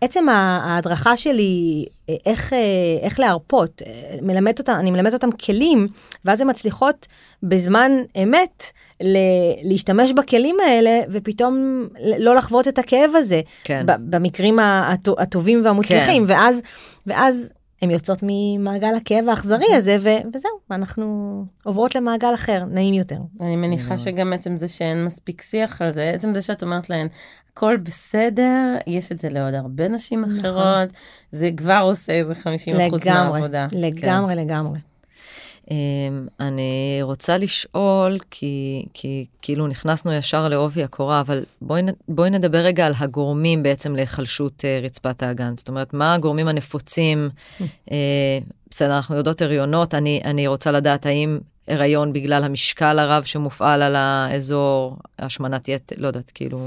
[0.01, 2.57] עצם ההדרכה שלי, אה, איך, אה,
[3.01, 3.91] איך להרפות, אה,
[4.21, 5.87] מלמד אותם, אני מלמדת אותם כלים,
[6.25, 7.07] ואז הן מצליחות
[7.43, 7.91] בזמן
[8.23, 8.63] אמת
[9.03, 9.17] ל-
[9.69, 13.83] להשתמש בכלים האלה, ופתאום לא לחוות את הכאב הזה, כן.
[13.85, 16.61] במקרים הטו- הטובים והמוצלחים, ואז,
[17.07, 23.17] ואז הן יוצאות ממעגל הכאב האכזרי הזה, ו- וזהו, אנחנו עוברות למעגל אחר, נעים יותר.
[23.41, 27.07] אני מניחה שגם עצם זה שאין מספיק שיח על זה, עצם זה שאת אומרת להן,
[27.53, 30.89] הכל בסדר, יש את זה לעוד הרבה נשים אחרות,
[31.31, 33.67] זה כבר עושה איזה 50 אחוז לגמרי, מהעבודה.
[33.71, 34.79] לגמרי, לגמרי.
[35.71, 42.57] אמ, אני רוצה לשאול, כי, כי כאילו נכנסנו ישר לעובי הקורה, אבל בואי, בואי נדבר
[42.57, 45.53] רגע על הגורמים בעצם להיחלשות אה, רצפת האגן.
[45.57, 47.29] זאת אומרת, מה הגורמים הנפוצים?
[47.91, 48.37] אה,
[48.69, 53.95] בסדר, אנחנו יודעות הריונות, אני, אני רוצה לדעת האם הריון בגלל המשקל הרב שמופעל על
[53.95, 56.59] האזור, השמנת יתר, לא יודעת, כאילו,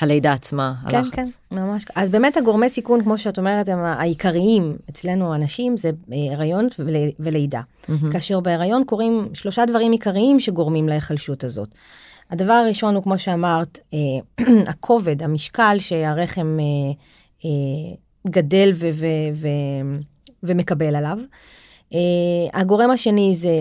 [0.00, 1.14] הלידה עצמה, כן, הלחץ.
[1.50, 1.84] כן, ממש.
[1.96, 6.94] אז באמת הגורמי סיכון, כמו שאת אומרת, הם העיקריים אצלנו הנשים, זה אה, הריון ול-
[7.20, 7.60] ולידה.
[7.88, 8.12] מהמם.
[8.12, 11.68] כאשר בהיריון קורים שלושה דברים עיקריים שגורמים להיחלשות הזאת.
[12.30, 16.58] הדבר הראשון הוא, כמו שאמרת, אה, הכובד, המשקל שהרחם
[17.44, 17.50] אה,
[18.30, 19.48] גדל ו- ו- ו-
[20.42, 21.18] ומקבל עליו.
[22.54, 23.60] הגורם השני זה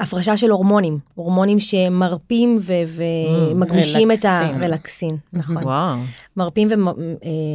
[0.00, 4.50] הפרשה של הורמונים, הורמונים שמרפים ומגמישים את ה...
[4.60, 5.16] רלקסין.
[5.32, 5.56] נכון.
[5.56, 5.98] וואו,
[6.36, 6.68] מרפים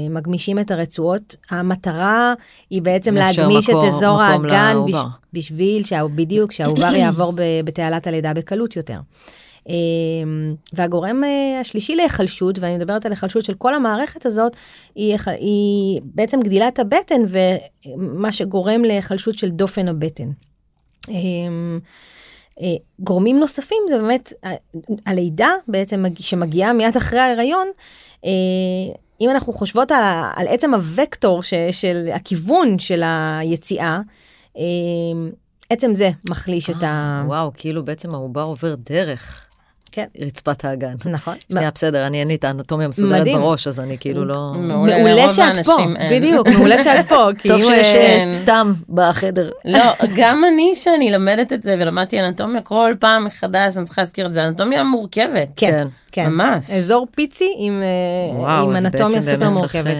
[0.09, 1.35] ומגמישים את הרצועות.
[1.49, 2.33] המטרה
[2.69, 4.77] היא בעצם להגמיש את אזור האגן,
[5.33, 5.83] בשביל
[6.15, 8.99] בדיוק, שהעובר יעבור בתעלת הלידה בקלות יותר.
[10.73, 14.55] והגורם אה, השלישי להיחלשות, ואני מדברת על היחלשות של כל המערכת הזאת,
[14.95, 20.31] היא, היא בעצם גדילת הבטן ומה שגורם להיחלשות של דופן הבטן.
[21.09, 21.79] אמ,
[22.61, 22.67] אה,
[22.99, 24.33] גורמים נוספים זה באמת
[25.05, 27.67] הלידה בעצם מג- שמגיעה מיד אחרי ההיריון.
[28.25, 28.29] אה,
[29.21, 30.03] אם אנחנו חושבות על,
[30.35, 33.99] על עצם הוקטור ש, של הכיוון של היציאה,
[34.57, 34.63] אה,
[35.69, 37.23] עצם זה מחליש את ה...
[37.27, 39.47] וואו, כאילו בעצם העובר עובר דרך
[39.95, 40.05] כן.
[40.19, 40.93] רצפת האגן.
[41.05, 41.35] נכון.
[41.51, 43.27] שנייה, בסדר, אני אין לי את האנטומיה מסודרת.
[43.27, 44.53] בראש, אז אני כאילו לא...
[44.57, 45.77] מעולה, שאת פה.
[46.11, 47.29] בדיוק, מעולה שאת פה.
[47.37, 49.51] כי טוב אם, שיש אה, אה, תם בחדר.
[49.65, 54.25] לא, גם אני שאני למדת את זה ולמדתי אנטומיה כל פעם מחדש, אני צריכה להזכיר
[54.25, 55.49] את זה, אנטומיה מורכבת.
[55.55, 56.29] כן, כן.
[56.29, 56.69] ממש.
[56.69, 57.83] אזור פיצי עם,
[58.47, 59.95] אה, אנטומיה סופר מורכבת.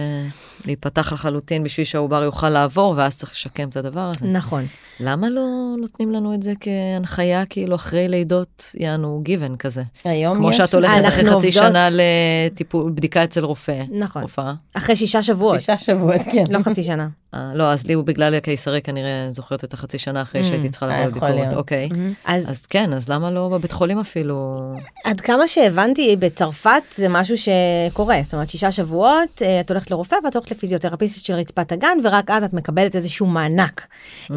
[0.66, 4.26] להיפתח לחלוטין בשביל שהעובר יוכל לעבור, ואז צריך לשקם את הדבר הזה.
[4.26, 4.66] נכון.
[5.00, 5.42] למה לא
[5.80, 9.82] נותנים לנו את זה כהנחיה, כאילו אחרי לידות, יענו גיוון כזה?
[10.04, 10.56] היום כמו יש...
[10.56, 13.82] שאת הולכת אחרי חצי עובדות- שנה לטיפול, בדיקה אצל רופא.
[13.90, 14.22] נכון.
[14.22, 14.54] הופעה.
[14.76, 16.44] אחרי שישה שבועות, שישה שבועות, כן.
[16.50, 17.08] לא חצי שנה.
[17.34, 20.68] אה, לא, אז לי הוא בגלל הקיסרי כנראה זוכרת את החצי שנה אחרי Mm, שהייתי
[20.68, 21.52] צריכה לבוא אה, לביקורת.
[21.52, 21.88] אוקיי.
[22.24, 24.58] אז אז כן, אז למה לא בבית חולים אפילו?
[25.04, 28.18] עד כמה שהבנתי, בצרפת זה משהו שקורה.
[28.22, 32.30] זאת אומרת, שישה שבועות, אה, את הולכת לרופא ואת הולכת לפיזיותרפיסט של רצפת הגן, ורק
[32.30, 33.86] אז את מקבלת איזשהו מענק.
[34.30, 34.36] אה,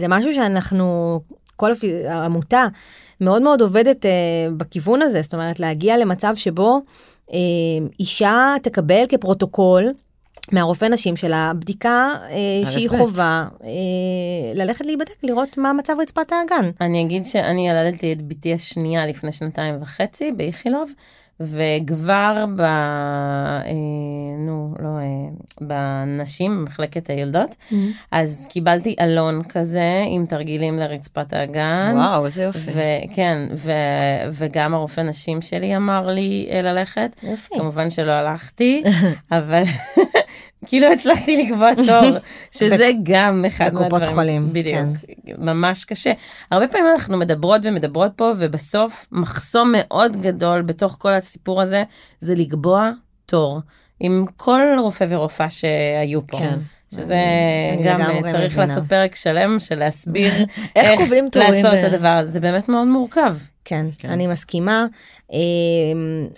[0.00, 1.20] זה משהו שאנחנו,
[1.56, 1.72] כל
[2.08, 2.66] העמותה
[3.20, 4.06] מאוד מאוד עובדת
[4.56, 6.80] בכיוון הזה, זאת אומרת, להגיע למצב שבו
[8.00, 9.92] אישה תקבל כפרוטוקול.
[10.52, 12.88] מהרופא נשים שלה בדיקה אה, שהיא.
[12.88, 13.68] חובה אה,
[14.54, 16.70] ללכת להיבדק, לראות מה מצב רצפת האגן.
[16.80, 20.92] אני אגיד שאני ילדתי את בתי השנייה לפני שנתיים וחצי באיכילוב,
[21.40, 22.60] וכבר ב...
[22.60, 23.72] אה,
[24.38, 25.04] נו, לא, אה,
[25.60, 27.56] בנשים, במחלקת היולדות,
[28.10, 31.92] אז קיבלתי אלון כזה עם תרגילים לרצפת האגן.
[31.96, 32.70] וואו, איזה יופי.
[32.70, 33.72] וכן, ו...
[34.32, 37.20] וגם הרופא נשים שלי אמר לי ללכת.
[37.22, 37.54] יופי.
[37.58, 38.82] כמובן שלא הלכתי,
[39.32, 39.62] אבל
[40.66, 42.18] כאילו הצלחתי לקבוע תור,
[42.58, 44.14] שזה גם אחד בקופות מהדברים.
[44.14, 45.32] חולים, בדיוק, כן.
[45.38, 46.12] ממש קשה.
[46.50, 51.84] הרבה פעמים אנחנו מדברות ומדברות פה, ובסוף מחסום מאוד גדול בתוך כל הסיפור הזה,
[52.20, 52.90] זה לקבוע
[53.26, 53.60] תור.
[54.00, 56.38] עם כל רופא ורופאה שהיו פה.
[56.38, 56.58] כן.
[56.94, 57.20] שזה
[57.72, 58.66] אני גם צריך מבינה.
[58.66, 60.32] לעשות פרק שלם של להסביר
[60.76, 63.36] איך תורים לעשות את הדבר הזה, זה באמת מאוד מורכב.
[63.64, 64.08] כן, כן.
[64.08, 64.86] אני מסכימה.
[65.32, 65.38] אה,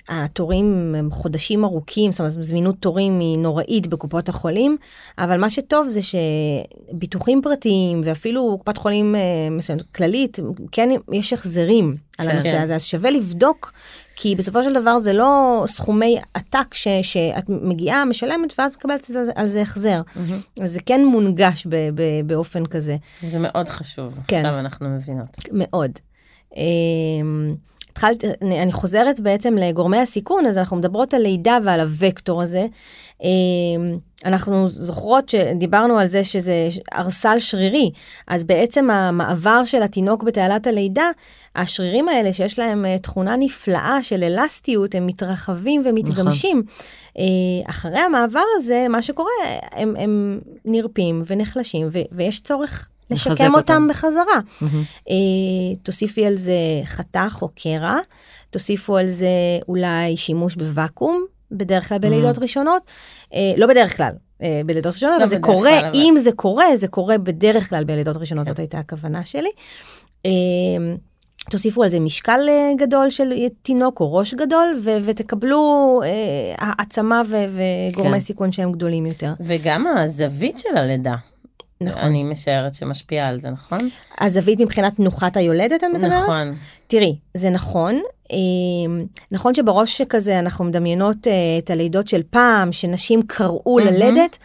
[0.08, 4.76] התורים הם חודשים ארוכים, זאת אומרת, זמינות תורים היא נוראית בקופות החולים,
[5.18, 10.38] אבל מה שטוב זה שביטוחים פרטיים ואפילו קופת חולים אה, מסוימת, כללית,
[10.72, 12.32] כן יש החזרים על כן.
[12.32, 12.62] הנושא כן.
[12.62, 13.72] הזה, אז שווה לבדוק,
[14.16, 19.24] כי בסופו של דבר זה לא סכומי עתק ש, שאת מגיעה, משלמת, ואז מקבלת על
[19.24, 20.02] זה, על זה החזר.
[20.62, 22.96] אז זה כן מונגש ב, ב, באופן כזה.
[23.22, 24.36] זה מאוד חשוב, כן.
[24.36, 25.36] עכשיו אנחנו מבינות.
[25.52, 25.90] מאוד.
[26.56, 27.54] אמ,
[27.96, 32.66] התחלתי, אני, חוזרת בעצם לגורמי הסיכון, אז אנחנו מדברות על לידה ועל הוקטור הזה.
[33.22, 33.28] אה,
[34.24, 37.90] אנחנו זוכרות שדיברנו על זה שזה ערסל שרירי,
[38.28, 41.10] אז בעצם המעבר של התינוק בתעלת הלידה,
[41.54, 46.58] השרירים האלה שיש להם אה, תכונה נפלאה של אלסטיות, הם מתרחבים ומתגמשים.
[46.58, 47.70] נכון.
[47.70, 49.30] אחרי המעבר הזה, מה שקורה,
[49.72, 54.40] הם, הם נרפים ונחלשים, ו, ויש צורך לשקם אותם, אותם בחזרה.
[54.62, 55.06] Mm-hmm.
[55.82, 57.98] תוסיפי על זה חתך או קרע,
[58.50, 59.28] תוסיפו על זה
[59.68, 62.42] אולי שימוש בוואקום, בדרך כלל בלילות mm-hmm.
[62.42, 62.82] ראשונות,
[63.34, 66.24] אה, לא בדרך כלל, אה, בלידות ראשונות, לא אבל זה קורה, כלל, אם אבל...
[66.24, 68.50] זה קורה, זה קורה בדרך כלל בלידות ראשונות, כן.
[68.50, 69.50] זאת הייתה הכוונה שלי.
[71.50, 72.40] תוסיפו על זה משקל
[72.78, 78.20] גדול של תינוק או ראש גדול, ו- ותקבלו אה, העצמה וגורמי כן.
[78.20, 79.32] סיכון שהם גדולים יותר.
[79.40, 81.14] וגם הזווית של הלידה.
[81.80, 82.02] נכון.
[82.02, 83.78] אני משערת שמשפיעה על זה, נכון?
[84.20, 86.22] הזווית מבחינת תנוחת היולדת, את מדברת?
[86.22, 86.54] נכון.
[86.86, 88.00] תראי, זה נכון.
[88.32, 88.36] אה,
[89.32, 93.82] נכון שבראש שכזה אנחנו מדמיינות אה, את הלידות של פעם, שנשים קראו mm-hmm.
[93.82, 94.38] ללדת.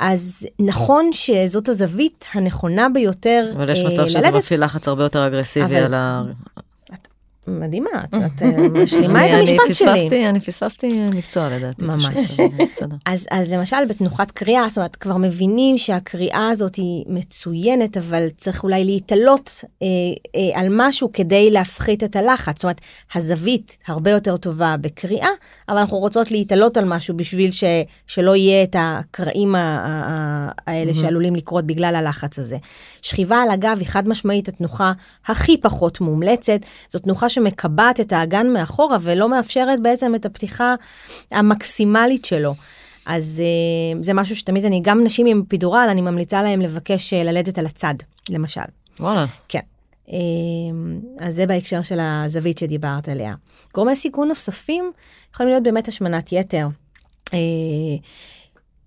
[0.00, 3.56] אז נכון שזאת הזווית הנכונה ביותר ללדת.
[3.56, 5.84] אבל יש מצב שזה מפעיל לחץ הרבה יותר אגרסיבי אבל...
[5.84, 6.22] על ה...
[7.46, 8.42] מדהימה, את
[8.82, 10.28] משלימה את המשפט שלי.
[10.28, 11.84] אני פספסתי מקצוע לדעתי.
[11.84, 12.40] ממש.
[13.06, 18.64] אז, אז למשל בתנוחת קריאה, זאת אומרת, כבר מבינים שהקריאה הזאת היא מצוינת, אבל צריך
[18.64, 19.86] אולי להתעלות אה,
[20.36, 22.56] אה, על משהו כדי להפחית את הלחץ.
[22.56, 22.80] זאת אומרת,
[23.14, 25.30] הזווית הרבה יותר טובה בקריאה,
[25.68, 27.50] אבל אנחנו רוצות להתעלות על משהו בשביל
[28.06, 29.54] שלא יהיה את הקרעים
[30.66, 32.56] האלה שעלולים לקרות בגלל הלחץ הזה.
[33.02, 34.92] שכיבה על הגב היא חד משמעית התנוחה
[35.26, 36.60] הכי פחות מומלצת.
[36.88, 40.74] זאת תנוחה שמקבעת את האגן מאחורה ולא מאפשרת בעצם את הפתיחה
[41.30, 42.54] המקסימלית שלו.
[43.06, 47.16] אז uh, זה משהו שתמיד אני, גם נשים עם פידורל, אני ממליצה להם לבקש uh,
[47.16, 47.94] ללדת על הצד,
[48.30, 48.60] למשל.
[49.00, 49.26] וואלה.
[49.48, 49.60] כן.
[50.06, 50.12] Uh,
[51.20, 53.34] אז זה בהקשר של הזווית שדיברת עליה.
[53.74, 54.92] גורמי סיכון נוספים
[55.34, 56.68] יכולים להיות באמת השמנת יתר.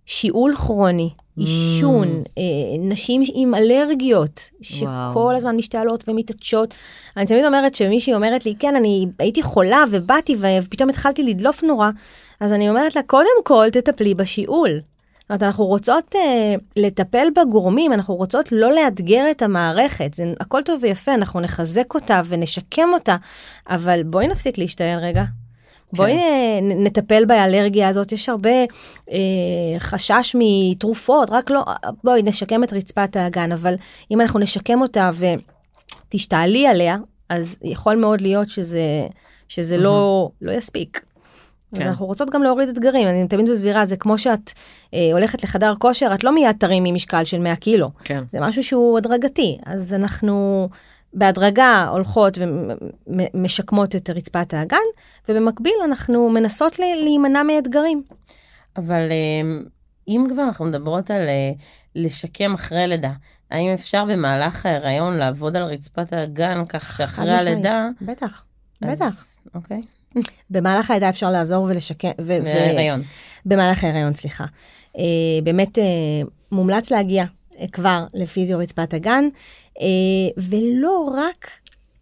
[0.05, 2.29] שיעול כרוני, עישון, mm.
[2.37, 2.43] אה,
[2.79, 5.35] נשים עם אלרגיות, שכל וואו.
[5.35, 6.73] הזמן משתעלות ומתעטשות.
[7.17, 11.89] אני תמיד אומרת שמישהי אומרת לי, כן, אני הייתי חולה ובאתי ופתאום התחלתי לדלוף נורא,
[12.39, 14.69] אז אני אומרת לה, קודם כל תטפלי בשיעול.
[14.69, 20.61] זאת אומרת, אנחנו רוצות אה, לטפל בגורמים, אנחנו רוצות לא לאתגר את המערכת, זה הכל
[20.61, 23.15] טוב ויפה, אנחנו נחזק אותה ונשקם אותה,
[23.69, 25.23] אבל בואי נפסיק להשתעל רגע.
[25.93, 26.65] בואי כן.
[26.83, 28.63] נטפל באלרגיה הזאת, יש הרבה
[29.11, 29.17] אה,
[29.77, 31.63] חשש מתרופות, רק לא,
[32.03, 33.75] בואי נשקם את רצפת האגן, אבל
[34.11, 35.11] אם אנחנו נשקם אותה
[36.07, 36.97] ותשתעלי עליה,
[37.29, 39.07] אז יכול מאוד להיות שזה,
[39.47, 41.01] שזה לא, לא יספיק.
[41.75, 41.81] כן.
[41.81, 44.51] אז אנחנו רוצות גם להוריד אתגרים, אני תמיד מסבירה, זה כמו שאת
[44.93, 47.89] אה, הולכת לחדר כושר, את לא מיד תרימי משקל של 100 קילו.
[48.03, 48.23] כן.
[48.33, 50.69] זה משהו שהוא הדרגתי, אז אנחנו
[51.15, 54.77] בהדרגה הולכות ומשקמות את רצפת האגן,
[55.29, 58.03] ובמקביל אנחנו מנסות להימנע מאתגרים.
[58.77, 59.63] אבל אמ,
[60.07, 61.51] אם כבר אנחנו מדברות על אה,
[61.95, 63.11] לשקם אחרי לידה,
[63.51, 67.87] האם אפשר במהלך ההיריון לעבוד על רצפת האגן כך שאחרי הלידה...
[68.01, 68.45] בטח,
[68.81, 69.25] אז, בטח.
[69.55, 69.81] אוקיי.
[70.49, 72.09] במהלך הלידה אפשר לעזור ולשקם...
[72.17, 73.01] בהיריון.
[73.45, 74.45] במהלך ההיריון, סליחה.
[74.95, 74.99] Uh,
[75.43, 75.81] באמת uh,
[76.51, 77.25] מומלץ להגיע
[77.71, 79.25] כבר לפיזיו רצפת הגן.
[79.81, 81.49] אה, ולא רק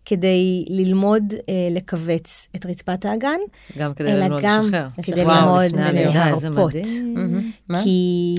[0.05, 3.39] כדי ללמוד אה, לכווץ את רצפת האגן,
[3.77, 4.59] גם כדי ללמוד לשחרר.
[4.63, 5.71] אלא גם כדי ללמוד
[6.15, 6.73] להרפות.
[7.83, 8.35] כי...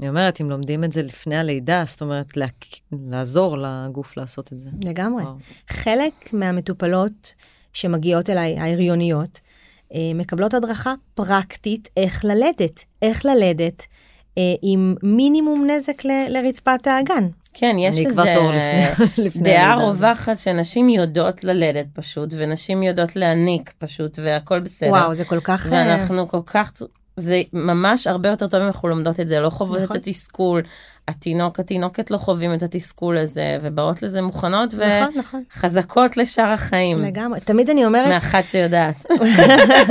[0.00, 2.46] אני אומרת, אם לומדים את זה לפני הלידה, זאת אומרת, לה...
[2.92, 4.70] לעזור לגוף לעשות את זה.
[4.84, 5.22] לגמרי.
[5.22, 5.34] וואו.
[5.68, 7.34] חלק מהמטופלות
[7.72, 9.40] שמגיעות אליי, ההריוניות,
[9.94, 13.86] אה, מקבלות הדרכה פרקטית איך ללדת, איך ללדת
[14.38, 17.28] אה, עם מינימום נזק ל, לרצפת האגן.
[17.54, 18.22] כן, יש איזה
[19.44, 24.90] דעה רווחת שנשים יודעות ללדת פשוט, ונשים יודעות להניק פשוט, והכל בסדר.
[24.90, 25.66] וואו, זה כל כך...
[25.70, 26.72] ואנחנו כל כך...
[27.16, 29.96] זה ממש הרבה יותר טוב אם אנחנו לומדות את זה, לא חוות נכון.
[29.96, 30.62] את התסכול.
[31.08, 35.42] התינוק, התינוקת לא חווים את התסכול הזה, ובאות לזה מוכנות נכון, נכון.
[35.50, 36.98] וחזקות לשאר החיים.
[36.98, 37.40] לגמרי.
[37.40, 38.08] תמיד אני אומרת...
[38.08, 39.06] מאחת שיודעת.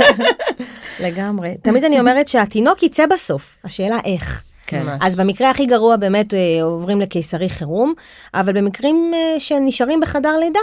[1.04, 1.54] לגמרי.
[1.62, 4.42] תמיד אני אומרת שהתינוק יצא בסוף, השאלה איך.
[4.66, 4.86] כן.
[5.00, 7.94] אז במקרה הכי גרוע באמת אה, עוברים לקיסרי חירום,
[8.34, 10.60] אבל במקרים אה, שנשארים בחדר לידה,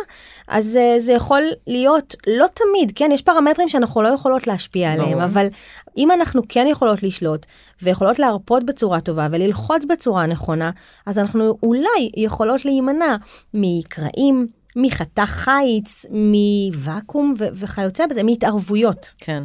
[0.47, 5.12] אז אה, זה יכול להיות, לא תמיד, כן, יש פרמטרים שאנחנו לא יכולות להשפיע עליהם,
[5.12, 5.23] ברור.
[5.23, 5.47] אבל
[5.97, 7.45] אם אנחנו כן יכולות לשלוט,
[7.81, 10.71] ויכולות להרפות בצורה טובה וללחוץ בצורה נכונה,
[11.05, 13.15] אז אנחנו אולי יכולות להימנע
[13.53, 14.45] מקרעים.
[14.75, 19.13] מחתך חיץ, מוואקום וכיוצא בזה, מהתערבויות.
[19.17, 19.43] כן.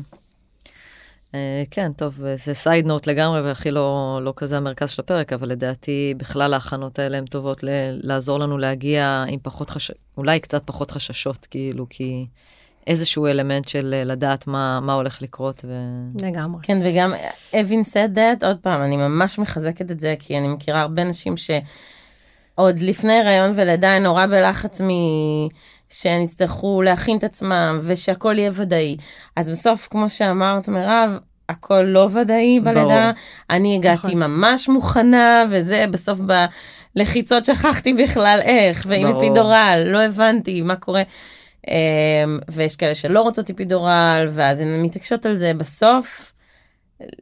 [1.35, 5.49] אה, כן, טוב, זה סייד נוט לגמרי, והכי לא, לא כזה המרכז של הפרק, אבל
[5.49, 10.63] לדעתי בכלל ההכנות האלה הן טובות ל- לעזור לנו להגיע עם פחות חששות, אולי קצת
[10.67, 12.27] פחות חששות, כאילו, כי
[12.87, 15.65] איזשהו אלמנט של אה, לדעת מה, מה הולך לקרות.
[15.65, 15.73] ו...
[16.27, 16.61] לגמרי.
[16.63, 17.13] כן, וגם
[17.61, 21.35] אבין said that, עוד פעם, אני ממש מחזקת את זה, כי אני מכירה הרבה נשים
[21.37, 24.89] שעוד לפני הריון ולידה הן נורא בלחץ מ...
[25.95, 28.97] שהן יצטרכו להכין את עצמם ושהכול יהיה ודאי.
[29.37, 32.83] אז בסוף, כמו שאמרת, מירב, הכל לא ודאי בלידה.
[32.85, 33.11] ברור.
[33.51, 34.23] אני הגעתי נכון.
[34.23, 36.19] ממש מוכנה, וזה בסוף
[36.97, 39.23] בלחיצות שכחתי בכלל איך, ועם ברור.
[39.23, 41.03] אפידורל, לא הבנתי מה קורה.
[41.69, 45.53] אמ, ויש כאלה שלא רוצות אפידורל, ואז הן מתעקשות על זה.
[45.55, 46.34] בסוף,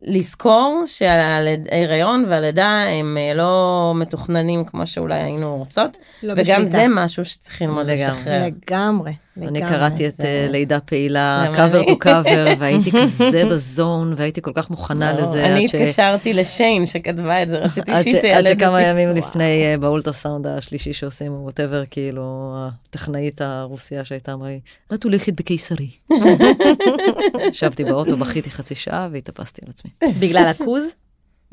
[0.03, 6.65] לזכור שההיריון והלידה הם אה, לא מתוכננים כמו שאולי היינו רוצות, לא וגם בשליטה.
[6.65, 7.87] זה משהו שצריך ללמוד.
[7.87, 8.43] לשחרר.
[8.47, 9.13] לגמרי.
[9.37, 9.61] אני לגמרי.
[9.73, 11.87] קראתי את אה, לידה פעילה, cover אני.
[11.87, 12.29] to cover,
[12.61, 15.47] והייתי כזה בזון, והייתי כל כך מוכנה לא, לזה.
[15.47, 18.91] אני עד ש- התקשרתי לשיין שכתבה את זה, רציתי עד שהיא עד תיילד שכמה אותי.
[18.91, 22.55] ימים לפני, אה, באולטרסאונד השלישי שעושים, או ווטאבר, כאילו,
[22.89, 24.61] הטכנאית הרוסיה שהייתה אמרה לי,
[24.95, 25.89] את הולכת בקיסרי.
[27.51, 29.91] ישבתי באוטו, בכיתי חצי שעה והתאפסתי על עצמי.
[30.21, 30.85] בגלל הכוז?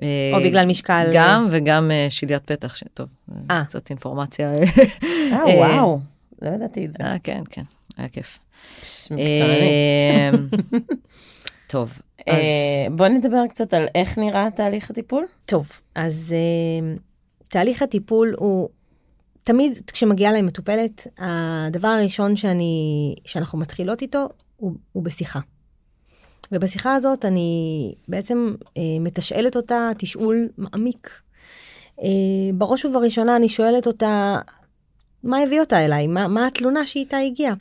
[0.02, 0.06] או
[0.38, 1.12] אה, בגלל משקל?
[1.14, 3.08] גם וגם שליית פתח, שטוב.
[3.68, 4.52] קצת אינפורמציה.
[5.32, 6.00] אה, וואו,
[6.42, 7.04] לא ידעתי את זה.
[7.04, 7.64] אה, כן, כן,
[7.98, 8.40] היה כיף.
[9.12, 9.74] מקצוענית.
[10.14, 10.30] אה,
[11.68, 15.26] טוב, אז אה, בוא נדבר קצת על איך נראה תהליך הטיפול.
[15.46, 17.00] טוב, אז uh,
[17.50, 18.70] תהליך הטיפול הוא,
[19.44, 25.40] תמיד כשמגיעה להם מטופלת, הדבר הראשון שאני, שאנחנו מתחילות איתו הוא, הוא בשיחה.
[26.52, 31.22] ובשיחה הזאת אני בעצם uh, מתשאלת אותה תשאול מעמיק.
[32.00, 32.04] Uh,
[32.54, 34.40] בראש ובראשונה אני שואלת אותה,
[35.24, 36.08] מה הביא אותה אליי?
[36.08, 37.54] מה, מה התלונה שאיתה הגיעה?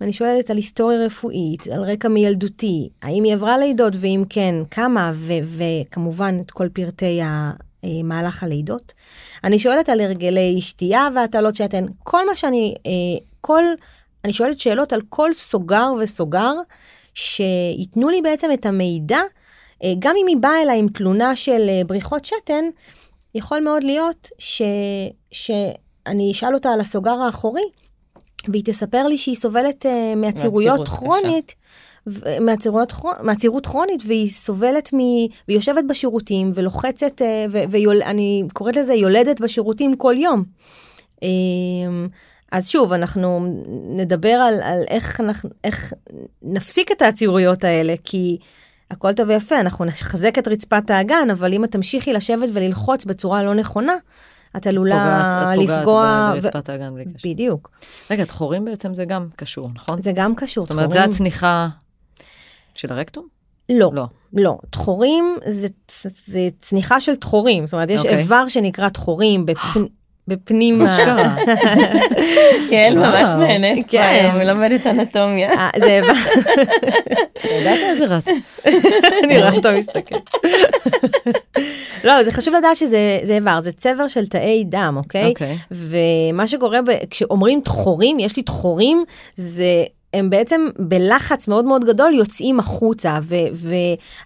[0.00, 5.12] ואני שואלת על היסטוריה רפואית, על רקע מילדותי, האם היא עברה לידות, ואם כן, כמה,
[5.14, 7.50] ו- וכמובן את כל פרטי אה,
[8.04, 8.92] מהלך הלידות.
[9.44, 12.92] אני שואלת על הרגלי שתייה והטלות שאתן, כל מה שאני, אה,
[13.40, 13.64] כל,
[14.24, 16.52] אני שואלת שאלות על כל סוגר וסוגר,
[17.14, 19.20] שייתנו לי בעצם את המידע,
[19.84, 22.64] אה, גם אם היא באה אליי עם תלונה של בריחות שתן,
[23.34, 24.62] יכול מאוד להיות ש,
[26.06, 27.62] שאני אשאל אותה על הסוגר האחורי,
[28.48, 31.54] והיא תספר לי שהיא סובלת uh, מעצירויות כרונית,
[32.06, 34.98] ו- מעצירויות כרונ- מעצירות כרונית, והיא סובלת מ...
[34.98, 37.24] והיא יושבת בשירותים ולוחצת, uh,
[37.70, 40.44] ואני קוראת לזה יולדת בשירותים כל יום.
[41.14, 41.18] Um,
[42.52, 43.62] אז שוב, אנחנו
[43.96, 45.92] נדבר על, על איך, אנחנו, איך
[46.42, 48.38] נפסיק את העצירויות האלה, כי
[48.90, 53.42] הכל טוב ויפה, אנחנו נחזק את רצפת האגן, אבל אם את תמשיכי לשבת וללחוץ בצורה
[53.42, 53.94] לא נכונה,
[54.56, 56.32] את עלולה פוגעת- את פוגעת לפגוע...
[56.34, 57.28] ברצפת האגן בלי קשר.
[57.28, 57.70] בדיוק.
[58.10, 60.02] רגע, דחורים בעצם זה גם קשור, נכון?
[60.02, 60.62] זה גם קשור.
[60.62, 61.68] זאת אומרת, זה הצניחה
[62.74, 63.26] של הרקטום?
[63.68, 64.06] לא, לא.
[64.32, 64.58] לא.
[64.72, 65.68] דחורים זה,
[66.26, 67.66] זה צניחה של דחורים.
[67.66, 68.16] זאת אומרת, יש אוקיי.
[68.18, 69.84] איבר שנקרא דחורים בפנ...
[70.28, 70.82] בפנים...
[70.82, 71.36] ה-.
[72.70, 73.10] יעל וואו.
[73.10, 74.02] ממש נהנית פה כן.
[74.02, 75.52] היום, היא לומדת אנטומיה.
[75.52, 76.12] אה, זה איבר,
[77.44, 78.28] ידעת את זה, רז?
[79.28, 80.16] נראה אותו מסתכל.
[82.04, 85.28] לא, זה חשוב לדעת שזה זה איבר, זה צבר של תאי דם, אוקיי?
[85.28, 85.56] אוקיי.
[85.70, 89.04] ומה שקורה כשאומרים דחורים, יש לי דחורים,
[89.36, 89.84] זה...
[90.14, 93.68] הם בעצם בלחץ מאוד מאוד גדול יוצאים החוצה, ו-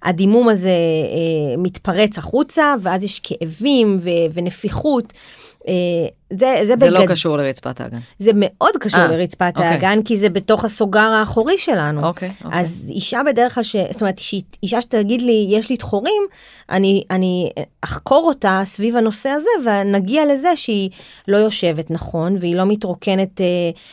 [0.03, 5.13] והדימום הזה אה, מתפרץ החוצה, ואז יש כאבים ו- ונפיחות.
[5.69, 5.73] אה,
[6.39, 7.99] זה, זה, זה לא בגד- קשור לרצפת האגן.
[8.19, 9.67] זה מאוד קשור אה, לרצפת אוקיי.
[9.69, 12.07] האגן, כי זה בתוך הסוגר האחורי שלנו.
[12.07, 12.61] אוקיי, אוקיי.
[12.61, 13.77] אז אישה בדרך כלל, ש...
[13.91, 14.21] זאת אומרת,
[14.63, 16.23] אישה שתגיד לי, יש לי דחורים,
[16.71, 20.91] אני, אני אחקור אותה סביב הנושא הזה, ונגיע לזה שהיא
[21.29, 23.47] לא יושבת נכון, והיא לא מתרוקנת, אה,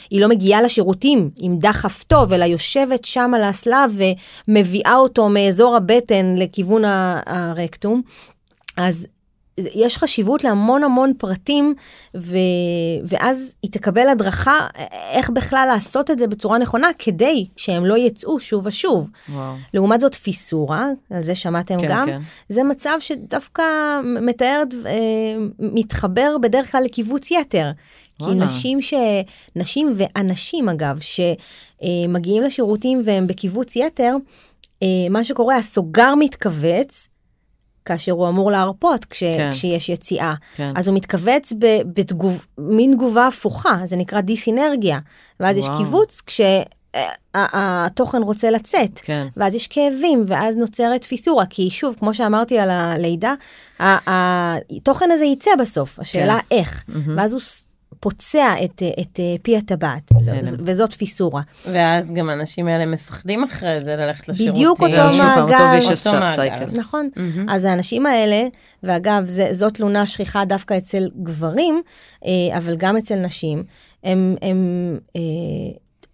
[0.09, 3.85] היא לא מגיעה לשירותים עם דחף טוב, אלא יושבת שם על האסלה
[4.47, 6.81] ומביאה אותו מאזור הבטן לכיוון
[7.25, 8.01] הרקטום.
[8.77, 9.07] אז
[9.57, 11.73] יש חשיבות להמון המון פרטים,
[12.17, 12.37] ו...
[13.07, 14.67] ואז היא תקבל הדרכה
[15.11, 19.09] איך בכלל לעשות את זה בצורה נכונה, כדי שהם לא יצאו שוב ושוב.
[19.29, 19.53] וואו.
[19.73, 22.19] לעומת זאת פיסורה, על זה שמעתם כן, גם, כן.
[22.49, 23.63] זה מצב שדווקא
[24.03, 24.91] מתאר, אה,
[25.59, 27.71] מתחבר בדרך כלל לקיבוץ יתר.
[28.17, 28.45] כי וואלה.
[28.45, 28.93] נשים ש...
[29.55, 34.15] נשים ואנשים אגב, שמגיעים לשירותים והם בקיבוץ יתר,
[34.83, 37.09] אה, מה שקורה, הסוגר מתכווץ,
[37.87, 39.23] כאשר הוא אמור להרפות כש...
[39.23, 39.49] כן.
[39.51, 40.33] כשיש יציאה.
[40.55, 40.73] כן.
[40.75, 42.45] אז הוא מתכווץ ב- בתגוב...
[42.57, 44.99] מין תגובה הפוכה, זה נקרא דיסינרגיה.
[45.39, 45.77] ואז יש וואו.
[45.77, 46.21] קיבוץ
[47.35, 48.99] כשהתוכן רוצה לצאת.
[49.03, 49.27] כן.
[49.37, 53.33] ואז יש כאבים, ואז נוצרת פיסורה, כי שוב, כמו שאמרתי על הלידה,
[53.79, 56.55] התוכן הזה יצא בסוף, השאלה כן.
[56.55, 56.83] איך.
[56.87, 57.17] מהמם.
[57.17, 57.41] ואז הוא
[57.99, 60.39] פוצע את, את אה, פי הטבעת, הלם.
[60.59, 61.41] וזאת פיסורה.
[61.71, 64.53] ואז גם האנשים האלה מפחדים אחרי זה ללכת לשירותים.
[64.53, 65.79] בדיוק אותו פעם, אותו מעגל.
[66.05, 66.65] אותו מעגל.
[66.71, 67.09] נכון.
[67.15, 67.49] מהמם.
[67.49, 68.47] אז האנשים האלה,
[68.83, 71.81] ואגב, זה, זאת תלונה שכיחה דווקא אצל גברים,
[72.25, 73.63] אה, אבל גם אצל נשים,
[74.03, 75.21] הם, הם, אה,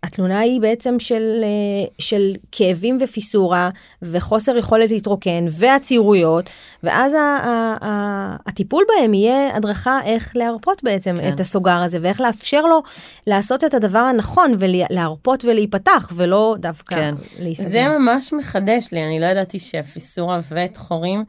[0.03, 3.69] התלונה היא בעצם של, אה, של כאבים ופיסורה
[4.01, 6.49] וחוסר יכולת להתרוקן והצירויות,
[6.83, 11.33] ואז ה, ה, ה, הטיפול בהם יהיה הדרכה איך להרפות בעצם כן.
[11.33, 12.81] את הסוגר הזה, ואיך לאפשר לו
[13.27, 17.15] לעשות את הדבר הנכון ולהרפות ולהיפתח, ולא דווקא כן.
[17.39, 17.67] להיסגר.
[17.67, 21.23] זה ממש מחדש לי, אני לא ידעתי שהפיסורה ואת חורים,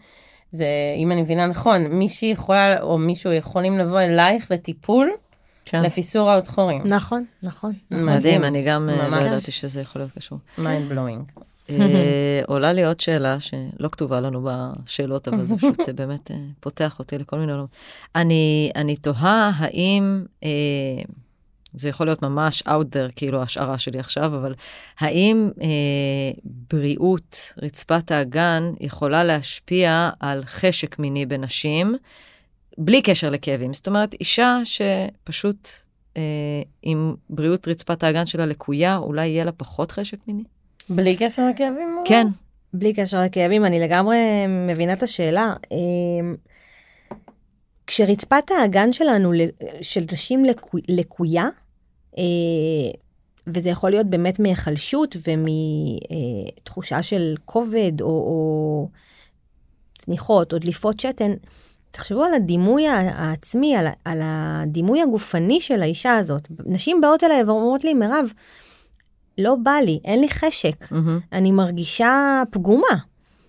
[0.51, 0.66] זה,
[0.97, 5.11] אם אני מבינה נכון, מישהי יכולה, או מישהו יכולים לבוא אלייך לטיפול,
[5.64, 5.82] כן.
[5.82, 6.82] לפיסור עוד חורים.
[6.84, 7.72] נכון, נכון.
[7.90, 10.38] מדהים, אני גם אה, לא ידעתי שזה יכול להיות קשור.
[10.59, 11.22] mind blowing.
[11.70, 16.98] אה, עולה לי עוד שאלה שלא כתובה לנו בשאלות, אבל זה פשוט אה, באמת פותח
[16.98, 17.70] אותי לכל מיני עולמות.
[18.14, 20.48] אני, אני תוהה האם, אה,
[21.74, 24.54] זה יכול להיות ממש out there, כאילו ההשערה שלי עכשיו, אבל
[24.98, 25.68] האם אה,
[26.44, 31.96] בריאות רצפת האגן יכולה להשפיע על חשק מיני בנשים?
[32.79, 33.75] בלי קשר לכאבים.
[33.75, 35.68] זאת אומרת, אישה שפשוט
[36.16, 36.22] אה,
[36.83, 40.45] עם בריאות רצפת האגן שלה לקויה, אולי יהיה לה פחות חשק מיני?
[40.89, 42.03] בלי קשר לכאבים?
[42.05, 42.27] כן.
[42.72, 44.16] בלי קשר לכאבים, אני לגמרי
[44.49, 45.55] מבינה את השאלה.
[45.72, 46.35] אה,
[47.87, 49.33] כשרצפת האגן שלנו,
[49.83, 51.49] של נשים לקו, לקויה,
[52.18, 52.22] אה,
[53.47, 58.89] וזה יכול להיות באמת מהיחלשות ומתחושה של כובד או, או
[59.99, 61.33] צניחות או דליפות שתן,
[61.95, 66.49] תחשבו על הדימוי העצמי, על, על הדימוי הגופני של האישה הזאת.
[66.66, 68.32] נשים באות אליי ואומרות לי, מירב,
[69.38, 71.20] לא בא לי, אין לי חשק, mm-hmm.
[71.32, 72.97] אני מרגישה פגומה.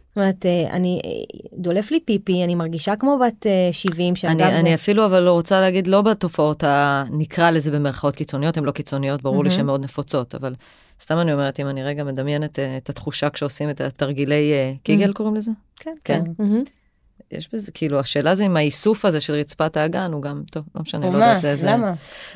[0.08, 1.12] זאת אומרת, אה, אני, אה,
[1.54, 4.60] דולף לי פיפי, אני מרגישה כמו בת 70, אה, שאגב אני, זה...
[4.60, 7.04] אני אפילו אבל לא רוצה להגיד, לא בתופעות, ה...
[7.12, 9.44] נקרא לזה במרכאות קיצוניות, הן לא קיצוניות, ברור mm-hmm.
[9.44, 10.56] לי שהן מאוד נפוצות, אבל
[11.02, 15.14] סתם אני אומרת, אם אני רגע מדמיינת את התחושה כשעושים את התרגילי קיגל, mm-hmm.
[15.14, 15.52] קוראים לזה?
[15.76, 16.24] כן, כן.
[16.26, 16.44] כן.
[16.44, 16.85] Mm-hmm.
[17.32, 20.82] יש בזה, כאילו, השאלה זה אם האיסוף הזה של רצפת האגן הוא גם, טוב, לא
[20.82, 21.72] משנה, לא יודעת, זה...
[21.72, 21.94] למה?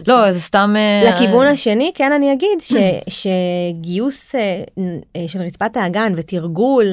[0.08, 0.76] לא, זה סתם...
[0.78, 2.74] אה, לכיוון השני, כן, אני אגיד ש,
[3.08, 4.64] שגיוס אה,
[5.16, 6.86] אה, של רצפת האגן ותרגול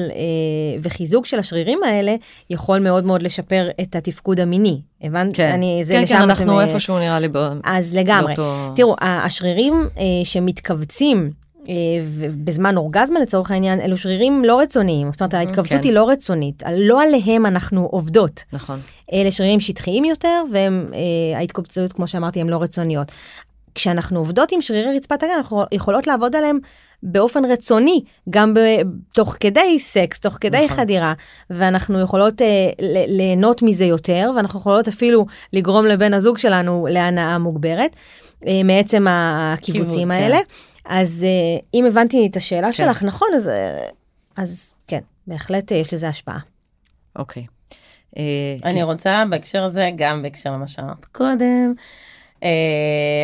[0.81, 2.15] וחיזוק של השרירים האלה,
[2.49, 4.81] יכול מאוד מאוד לשפר את התפקוד המיני.
[5.01, 5.35] הבנת?
[5.35, 7.59] כן, אני, זה כן, כן, אנחנו איפשהו נראה לי באותו...
[7.63, 8.33] אז לגמרי.
[8.75, 9.89] תראו, השרירים
[10.23, 11.46] שמתכווצים, אה,
[12.43, 15.83] בזמן אורגזמה לצורך העניין, אלו שרירים לא רצוניים, זאת אומרת ההתכווצות כן.
[15.83, 18.43] היא לא רצונית, לא עליהם אנחנו עובדות.
[18.53, 18.79] נכון.
[19.13, 23.11] אלה שרירים שטחיים יותר, וההתכווצות, כמו שאמרתי, הן לא רצוניות.
[23.75, 26.59] כשאנחנו עובדות עם שרירי רצפת הגן, אנחנו יכולות לעבוד עליהם
[27.03, 28.81] באופן רצוני, גם ב-
[29.13, 30.77] תוך כדי סקס, תוך כדי נכון.
[30.77, 31.13] חדירה,
[31.49, 32.69] ואנחנו יכולות אה,
[33.07, 37.95] ליהנות מזה יותר, ואנחנו יכולות אפילו לגרום לבן הזוג שלנו להנאה מוגברת,
[38.47, 40.37] אה, מעצם הקיבוצים האלה.
[40.37, 40.43] כן.
[40.87, 42.71] אז אה, אם הבנתי את השאלה כן.
[42.71, 43.87] שלך נכון, אז, אה,
[44.37, 46.39] אז כן, בהחלט אה, יש לזה השפעה.
[47.15, 47.45] אוקיי.
[48.63, 51.73] אני רוצה בהקשר הזה, גם בהקשר למה שאמרת קודם,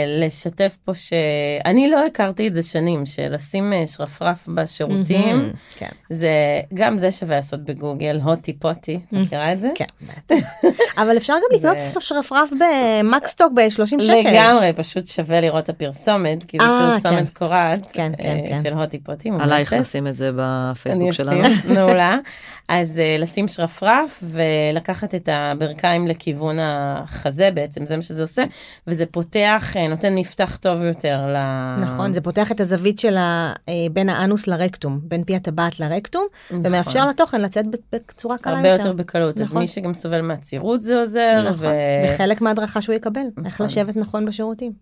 [0.07, 5.89] לשתף פה שאני לא הכרתי את זה שנים, שלשים אה, שרפרף בשירותים, mm-hmm, כן.
[6.09, 6.31] זה
[6.73, 9.69] גם זה שווה לעשות בגוגל, הוטי פוטי, את מכירה את זה?
[9.75, 9.85] כן,
[11.01, 14.29] אבל אפשר גם לקנות שרפרף במקסטוק ב-30 שקל.
[14.29, 17.33] לגמרי, פשוט שווה לראות את הפרסומת, כי זו אה, פרסומת כן.
[17.33, 18.61] קורעת כן, כן, כן.
[18.63, 19.29] של הוטי פוטי.
[19.39, 21.45] עלייך לשים את זה בפייסבוק שלנו.
[21.45, 22.17] אני אשים, מעולה.
[22.67, 28.43] אז לשים שרפרף ולקחת את הברכיים לכיוון החזה בעצם, זה מה שזה עושה,
[28.87, 31.37] וזה זה פותח, אה, נותן מפתח טוב יותר ל...
[31.81, 33.53] נכון, זה פותח את הזווית של ה...
[33.69, 36.65] אה, בין האנוס לרקטום, בין פי הטבעת לרקטום, נכון.
[36.65, 38.69] ומאפשר לתוכן לצאת בצורה קלה יותר.
[38.69, 39.45] הרבה יותר בקלות, נכון.
[39.45, 41.41] אז מי שגם סובל מעצירות זה עוזר.
[41.51, 41.71] נכון, ו...
[42.01, 43.45] זה חלק מההדרכה שהוא יקבל, נכון.
[43.45, 44.73] איך לשבת נכון בשירותים.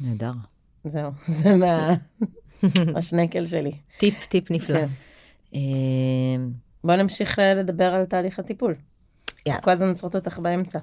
[0.00, 0.32] נהדר.
[0.84, 1.10] זהו,
[1.42, 1.94] זה מה...
[2.96, 3.72] השנקל שלי.
[3.98, 4.80] טיפ, טיפ נפלא.
[4.80, 5.58] כן.
[6.84, 8.74] אה, בוא נמשיך לדבר על תהליך הטיפול.
[9.46, 9.60] יאללה.
[9.60, 10.78] כל הזמן עוצרות אותך באמצע.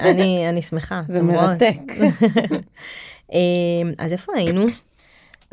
[0.00, 1.02] אני, אני שמחה.
[1.08, 1.80] זה מרתק.
[3.32, 4.66] אמ, אז איפה היינו?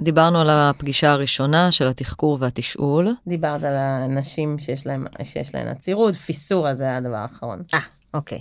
[0.01, 3.15] דיברנו על הפגישה הראשונה של התחקור והתשאול.
[3.27, 7.61] דיברת על הנשים שיש להן, שיש להן עצירות, פיסורה זה הדבר האחרון.
[7.73, 7.79] אה,
[8.13, 8.39] אוקיי.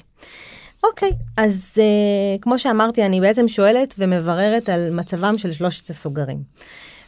[0.84, 6.42] אוקיי, אז uh, כמו שאמרתי, אני בעצם שואלת ומבררת על מצבם של שלושת הסוגרים.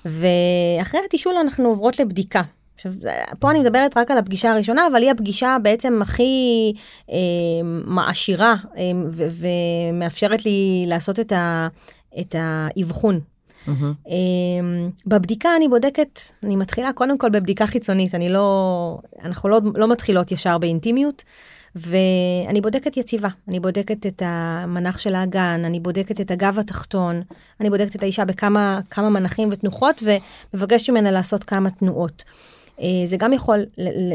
[0.04, 2.42] ואחרי התשאול אנחנו עוברות לבדיקה.
[2.84, 6.72] עכשיו, פה אני מדברת רק על הפגישה הראשונה, אבל היא הפגישה בעצם הכי
[7.10, 7.16] אה,
[7.84, 9.26] מעשירה אה, ו-
[9.92, 11.68] ומאפשרת לי לעשות את, ה-
[12.20, 13.20] את האבחון.
[13.20, 13.70] Mm-hmm.
[14.08, 14.14] אה,
[15.06, 20.32] בבדיקה אני בודקת, אני מתחילה קודם כל בבדיקה חיצונית, אני לא, אנחנו לא, לא מתחילות
[20.32, 21.24] ישר באינטימיות.
[21.76, 27.22] ואני בודקת יציבה, אני בודקת את המנח של האגן, אני בודקת את הגב התחתון,
[27.60, 30.02] אני בודקת את האישה בכמה מנחים ותנוחות
[30.54, 32.24] ומבקשת ממנה לעשות כמה תנועות.
[32.80, 33.64] אה, זה גם יכול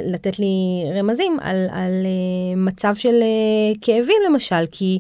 [0.06, 5.00] לתת לי רמזים על, על אה, מצב של אה, כאבים למשל, כי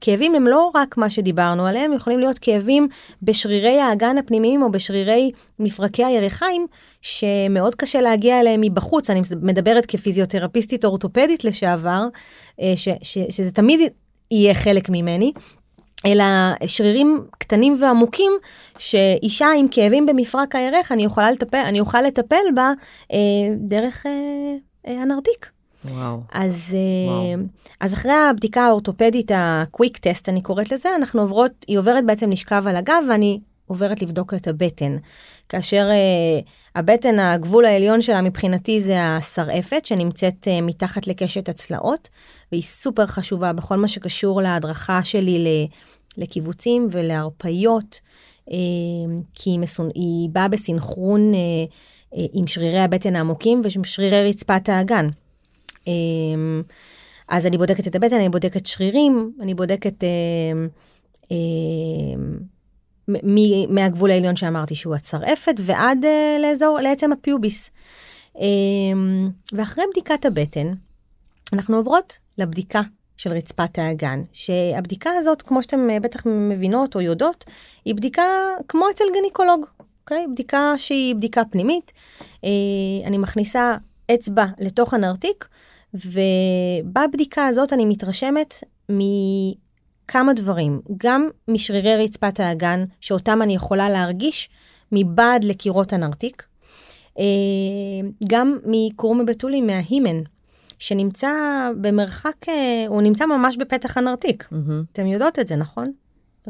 [0.00, 2.88] כאבים הם לא רק מה שדיברנו עליהם, יכולים להיות כאבים
[3.22, 6.66] בשרירי האגן הפנימיים או בשרירי מפרקי הירכיים,
[7.02, 9.10] שמאוד קשה להגיע אליהם מבחוץ.
[9.10, 12.06] אני מדברת כפיזיותרפיסטית אורתופדית לשעבר,
[12.76, 13.80] ש, ש, שזה תמיד
[14.30, 15.32] יהיה חלק ממני.
[16.06, 16.24] אלא
[16.66, 18.32] שרירים קטנים ועמוקים
[18.78, 22.72] שאישה עם כאבים במפרק הירך אני יכולה לטפל אני אוכל לטפל בה
[23.12, 23.18] אה,
[23.56, 24.12] דרך אה,
[24.86, 25.50] אה, הנרתיק.
[25.84, 26.20] וואו.
[26.32, 26.76] אז,
[27.08, 27.42] וואו.
[27.80, 32.64] אז אחרי הבדיקה האורתופדית הקוויק טסט אני קוראת לזה אנחנו עוברות היא עוברת בעצם לשכב
[32.66, 34.96] על הגב ואני עוברת לבדוק את הבטן.
[35.48, 42.08] כאשר uh, הבטן הגבול העליון שלה מבחינתי זה השרעפת שנמצאת uh, מתחת לקשת הצלעות
[42.52, 45.68] והיא סופר חשובה בכל מה שקשור להדרכה שלי
[46.16, 48.00] לקיבוצים ולהרפיות
[48.48, 48.52] uh,
[49.34, 49.88] כי היא, מסונ...
[49.94, 51.36] היא באה בסינכרון uh,
[52.14, 55.08] uh, עם שרירי הבטן העמוקים ושרירי רצפת האגן.
[57.28, 60.04] אז אני בודקת את הבטן, אני בודקת שרירים, אני בודקת...
[61.24, 61.28] Uh,
[63.68, 67.70] מהגבול העליון שאמרתי שהוא הצרעפת ועד uh, לאזור, לעצם הפיוביס.
[68.36, 68.40] Um,
[69.52, 70.72] ואחרי בדיקת הבטן,
[71.52, 72.82] אנחנו עוברות לבדיקה
[73.16, 77.44] של רצפת האגן, שהבדיקה הזאת, כמו שאתם אה, בטח מבינות או יודעות,
[77.84, 78.22] היא בדיקה
[78.68, 79.66] כמו אצל גניקולוג,
[80.00, 80.26] אוקיי?
[80.32, 81.92] בדיקה שהיא בדיקה פנימית.
[82.20, 82.46] Uh,
[83.06, 83.76] אני מכניסה
[84.14, 85.48] אצבע לתוך הנרתיק,
[85.94, 88.54] ובבדיקה הזאת אני מתרשמת
[90.08, 94.48] כמה דברים, גם משרירי רצפת האגן, שאותם אני יכולה להרגיש
[94.92, 96.42] מבעד לקירות הנרתיק,
[97.18, 97.24] אה,
[98.28, 100.22] גם מקרום הבתולים, מההימן,
[100.78, 101.30] שנמצא
[101.80, 104.48] במרחק, אה, הוא נמצא ממש בפתח הנרתיק.
[104.52, 104.56] Mm-hmm.
[104.92, 105.92] אתם יודעות את זה, נכון?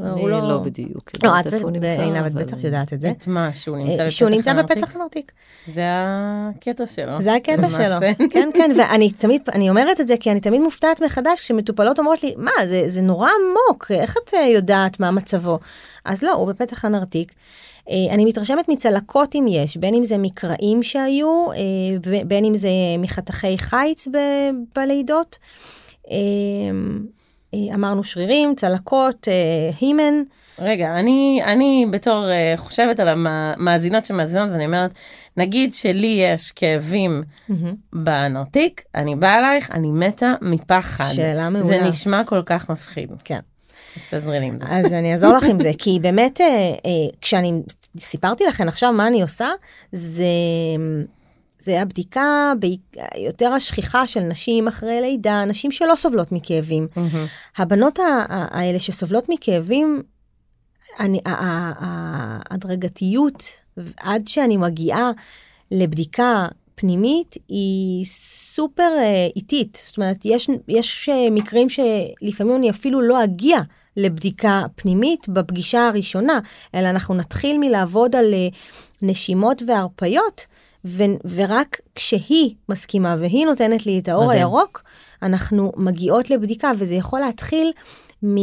[0.04, 2.02] אני לא, לא בדיוק לא, יודעת איפה הוא נמצא.
[2.02, 3.10] עינב, את בטח יודעת את זה.
[3.10, 4.18] את מה, שהוא נמצא בפתח הנרתיק?
[4.18, 5.32] שהוא נמצא בפתח הנרתיק.
[5.66, 7.20] זה הקטע שלו.
[7.20, 7.96] זה הקטע שלו,
[8.30, 12.22] כן, כן, ואני תמיד, אני אומרת את זה כי אני תמיד מופתעת מחדש כשמטופלות אומרות
[12.22, 15.58] לי, מה, זה, זה נורא עמוק, איך את אה, יודעת מה מצבו?
[16.04, 17.32] אז לא, הוא בפתח הנרתיק.
[17.90, 22.68] אה, אני מתרשמת מצלקות אם יש, בין אם זה מקרעים שהיו, אה, בין אם זה
[22.98, 24.08] מחתכי חיץ
[24.76, 25.38] בלידות.
[26.10, 26.16] אה,
[27.74, 29.28] אמרנו שרירים, צלקות,
[29.80, 30.22] הימן.
[30.58, 32.26] רגע, אני, אני בתור
[32.56, 34.90] חושבת על המאזינות שמאזינות ואני אומרת,
[35.36, 37.52] נגיד שלי יש כאבים mm-hmm.
[37.92, 41.12] בנרתיק, אני באה אלייך, אני מתה מפחד.
[41.12, 41.66] שאלה מעולה.
[41.66, 43.10] זה נשמע כל כך מפחיד.
[43.24, 43.40] כן.
[43.98, 44.66] אז תעזרי לי עם זה.
[44.68, 46.42] אז אני אעזור לך עם זה, כי באמת, uh,
[46.76, 47.52] uh, כשאני
[47.98, 49.48] סיפרתי לכם עכשיו מה אני עושה,
[49.92, 50.24] זה...
[51.60, 52.52] זה הבדיקה
[53.16, 56.88] יותר השכיחה של נשים אחרי לידה, נשים שלא סובלות מכאבים.
[56.94, 57.58] Mm-hmm.
[57.58, 60.02] הבנות האלה שסובלות מכאבים,
[61.00, 61.20] אני,
[62.50, 63.42] ההדרגתיות
[64.00, 65.10] עד שאני מגיעה
[65.70, 69.82] לבדיקה פנימית היא סופר אה, איטית.
[69.84, 73.58] זאת אומרת, יש, יש אה, מקרים שלפעמים אני אפילו לא אגיע
[73.98, 76.38] לבדיקה פנימית בפגישה הראשונה,
[76.74, 78.48] אלא אנחנו נתחיל מלעבוד על אה,
[79.02, 80.46] נשימות והרפיות.
[80.84, 81.02] ו-
[81.34, 84.38] ורק כשהיא מסכימה והיא נותנת לי את האור מדהים.
[84.38, 84.82] הירוק,
[85.22, 87.72] אנחנו מגיעות לבדיקה, וזה יכול להתחיל
[88.24, 88.36] מ...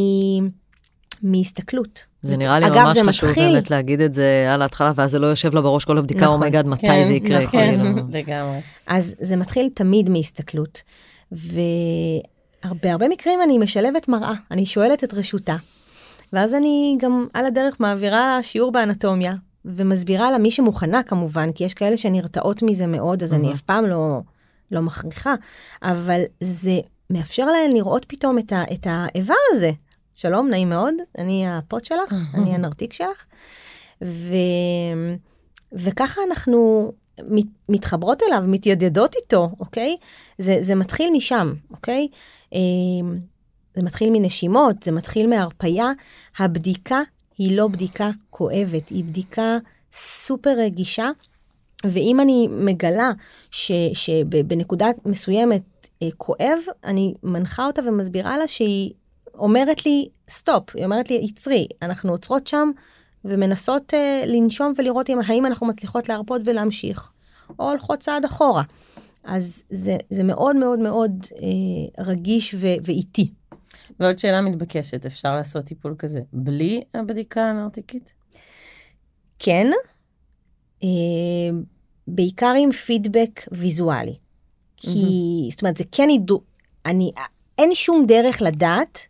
[1.24, 2.06] מהסתכלות.
[2.22, 3.51] זה נראה לי אגב, ממש חשוב מתחיל...
[3.53, 6.36] באמת להגיד את זה על ההתחלה, ואז זה לא יושב לה בראש כל הבדיקה, נכון,
[6.36, 7.43] oh my god, מתי כן, זה יקרה.
[7.43, 7.84] נכון, כאילו.
[8.20, 8.60] לגמרי.
[8.88, 10.82] אז זה מתחיל תמיד מהסתכלות.
[11.32, 12.34] והרבה
[12.70, 15.55] הרבה מקרים אני משלבת מראה, אני שואלת את רשותה.
[16.34, 19.34] ואז אני גם על הדרך מעבירה שיעור באנטומיה,
[19.66, 23.86] ומסבירה לה מי שמוכנה כמובן, כי יש כאלה שנרתעות מזה מאוד, אז אני אף פעם
[23.86, 24.20] לא,
[24.72, 25.36] לא מכריחה,
[25.84, 29.72] אבל זה מאפשר להן לראות פתאום את, ה, את האיבר הזה.
[30.13, 33.26] שלום, נעים מאוד, אני הפוט שלך, אני הנרתיק שלך.
[34.03, 34.36] ו...
[35.74, 36.91] וככה אנחנו
[37.24, 39.97] מת, מתחברות אליו, מתיידדות איתו, אוקיי?
[40.38, 42.07] זה, זה מתחיל משם, אוקיי?
[42.53, 43.20] אמ,
[43.76, 45.91] זה מתחיל מנשימות, זה מתחיל מהרפייה.
[46.39, 47.01] הבדיקה
[47.38, 49.57] היא לא בדיקה כואבת, היא בדיקה
[49.91, 51.09] סופר רגישה.
[51.86, 53.11] ואם אני מגלה
[53.51, 55.61] ש, שבנקודה מסוימת
[56.03, 58.91] אה, כואב, אני מנחה אותה ומסבירה לה שהיא
[59.38, 62.72] אומרת לי stop, היא אומרת לי עצרי, אנחנו עוצרות שם
[63.26, 67.09] ומנסות אה, לנשום ולראות אם, האם אנחנו מצליחות להרפות ולהמשיך,
[67.59, 68.63] או הולכות צעד אחורה.
[69.23, 73.32] אז זה, זה מאוד מאוד מאוד אה, רגיש ו, ואיטי.
[73.99, 78.13] ועוד שאלה מתבקשת, אפשר לעשות טיפול כזה בלי הבדיקה הנרתיקית?
[79.39, 79.67] כן,
[80.84, 80.89] אה,
[82.07, 84.15] בעיקר עם פידבק ויזואלי.
[84.78, 85.51] כי, mm-hmm.
[85.51, 86.41] זאת אומרת, זה כן ידעו,
[86.86, 87.11] אני,
[87.57, 89.07] אין שום דרך לדעת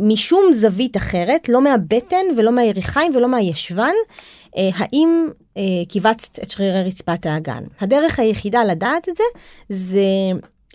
[0.00, 3.94] משום זווית אחרת, לא מהבטן ולא מהיריחיים ולא מהישבן,
[4.56, 7.64] אה, האם אה, כיווצת את שרירי רצפת האגן.
[7.80, 9.24] הדרך היחידה לדעת את זה,
[9.68, 10.02] זה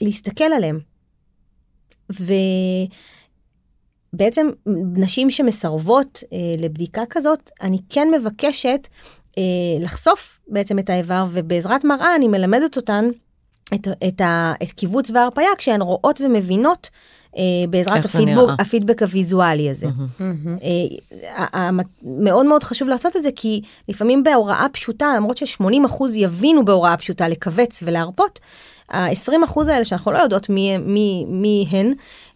[0.01, 0.80] להסתכל עליהם.
[2.11, 2.34] ו...
[4.13, 4.47] בעצם
[4.95, 8.88] נשים שמסרבות אה, לבדיקה כזאת, אני כן מבקשת
[9.80, 13.09] לחשוף בעצם את האיבר, ובעזרת מראה אני מלמדת אותן
[13.74, 16.89] את, את, ה, את קיבוץ והרפאיה כשהן רואות ומבינות
[17.38, 18.20] אה, בעזרת זה
[18.59, 19.88] הפידבק, הוויזואלי הזה.
[20.20, 20.57] מהמם.
[21.53, 21.70] אה,
[22.03, 27.28] מאוד מאוד חשוב לעשות את זה, כי לפעמים בהוראה פשוטה, למרות ש-80% יבינו בהוראה פשוטה
[27.28, 28.39] לכווץ ולהרפות,
[28.89, 31.93] ה-20% האלה שאנחנו לא יודעות מי, מי, מי הן,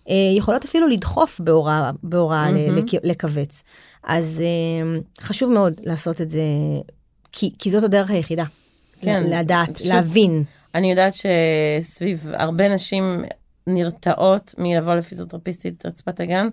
[0.10, 3.64] אה, יכולות אפילו לדחוף בהוראה, בהוראה לכ- לכווץ.
[4.04, 6.42] אז אה, חשוב מאוד לעשות את זה,
[7.32, 8.44] כי, כי זאת הדרך היחידה.
[9.02, 10.44] כן, לדעת, פשוט- להבין.
[10.76, 13.24] אני יודעת שסביב הרבה נשים
[13.68, 16.48] נרתעות מלבוא לפיזיותרפיסטית רצפת הגן,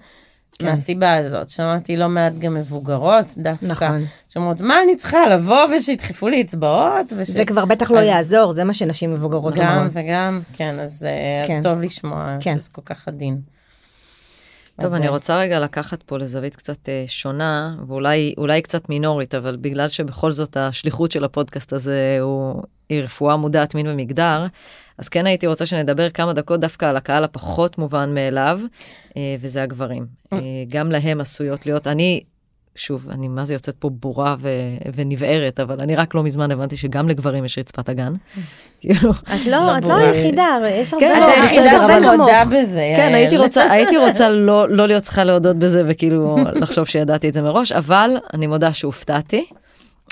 [0.59, 0.67] כן.
[0.67, 1.49] מהסיבה הזאת.
[1.49, 4.05] שמעתי לא מעט גם מבוגרות דווקא, נכון.
[4.29, 7.13] שאומרות, מה אני צריכה לבוא ושידחפו לי אצבעות?
[7.17, 7.31] וש...
[7.31, 9.91] זה כבר בטח לא אז- יעזור, זה מה שנשים מבוגרות גם אומרות.
[9.95, 11.61] וגם, כן, אז, אה, אז כן.
[11.63, 12.59] טוב לשמוע כן.
[12.59, 13.41] שזה כל כך עדין.
[14.81, 18.89] טוב, אז, אני אה, רוצה רגע לקחת פה לזווית קצת אה, שונה, ואולי אולי קצת
[18.89, 22.63] מינורית, אבל בגלל שבכל זאת השליחות של הפודקאסט הזה הוא,
[22.93, 24.47] רפואה מודעת מין ומגדר,
[24.99, 28.61] אז כן הייתי רוצה שנדבר כמה דקות דווקא על הקהל הפחות מובן מאליו,
[29.17, 30.07] אה, וזה הגברים.
[30.33, 32.21] אה, גם להם עשויות להיות, אני,
[32.75, 36.77] שוב, אני מה זה יוצאת פה בורה ו- ונבערת, אבל אני רק לא מזמן הבנתי
[36.77, 38.13] שגם לגברים יש רצפת אגן.
[38.81, 39.95] כאילו, את לא, את לא.
[39.97, 42.15] היחידה, יש הרבה כן, לא, בסדר, אבל-.
[42.17, 43.15] שמודה בזה, כן.
[43.15, 47.43] הייתי רוצה, הייתי רוצה לא, לא להיות צריכה להודות בזה וכאילו לחשוב שידעתי את זה
[47.43, 49.47] מראש, אבל אני מודה שהופתעתי.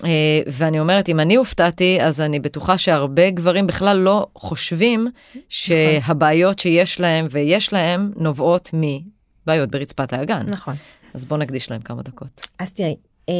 [0.04, 0.10] אה,
[0.46, 5.08] ואני אומרת, אם אני הופתעתי, אז אני בטוחה שהרבה גברים בכלל לא חושבים
[5.48, 10.46] שהבעיות שיש להם ויש להם נובעות מבעיות ברצפת האגן.
[10.48, 10.74] נכון.
[11.14, 12.46] אז בואו נקדיש להם כמה דקות.
[12.58, 12.96] אז תראי,
[13.28, 13.34] אה,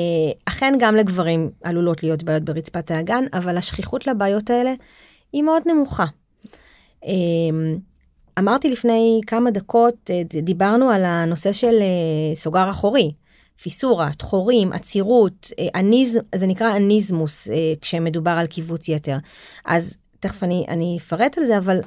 [0.45, 4.73] אכן גם לגברים עלולות להיות בעיות ברצפת האגן, אבל השכיחות לבעיות האלה
[5.33, 6.07] היא מאוד נמוכה.
[7.07, 7.11] אה,
[8.39, 10.11] אמרתי לפני כמה דקות,
[10.43, 11.75] דיברנו על הנושא של
[12.35, 13.12] סוגר אחורי,
[13.63, 19.17] פיסורה, תחורים, עצירות, אה, אניז, זה נקרא אניזמוס אה, כשמדובר על קיבוץ יתר.
[19.65, 21.81] אז תכף אני, אני אפרט על זה, אבל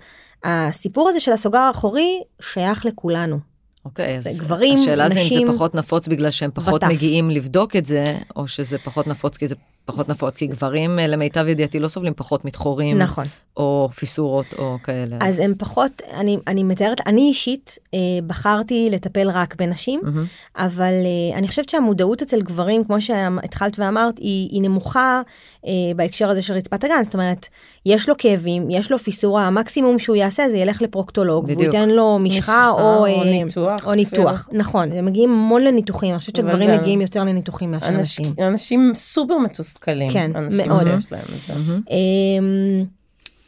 [0.43, 3.39] הסיפור הזה של הסוגר האחורי שייך לכולנו.
[3.86, 6.88] אוקיי, אז גברים, השאלה זה אם נשים, זה פחות נפוץ בגלל שהם פחות וטף.
[6.88, 8.03] מגיעים לבדוק את זה,
[8.36, 9.55] או שזה פחות נפוץ כי זה
[9.88, 13.25] פחות נפוץ, כי גברים, אה, למיטב ידיעתי, לא סובלים פחות מתחורים, נכון.
[13.57, 15.17] או פיסורות, או כאלה.
[15.21, 20.25] אז הם פחות, אני, אני מתארת, אני אישית אה, בחרתי לטפל רק בנשים, מהמם.
[20.57, 20.93] אבל
[21.33, 25.21] אה, אני חושבת שהמודעות אצל גברים, כמו שהתחלת ואמרת, היא, היא נמוכה
[25.67, 27.03] אה, בהקשר הזה של רצפת הגן.
[27.03, 27.47] זאת אומרת,
[27.85, 31.73] יש לו כאבים, יש לו פיסורה, המקסימום שהוא יעשה זה ילך לפרוקטולוג, והוא בדיוק.
[31.73, 34.49] ייתן לו משחה, משחה, או, או אה, ניתוח או ניתוח.
[34.51, 38.45] נכון, הם מגיעים המון לניתוחים, אני חושבת שגברים גם- מגיעים יותר לניתוחים מאשר אנשים, נשים.
[38.47, 39.76] אנשים סופר מתוסכלים.
[40.11, 40.84] כן, אנשים מאוד.
[40.91, 41.53] שיש להם את זה.
[41.53, 41.82] מהמם.
[41.89, 42.86] אמ,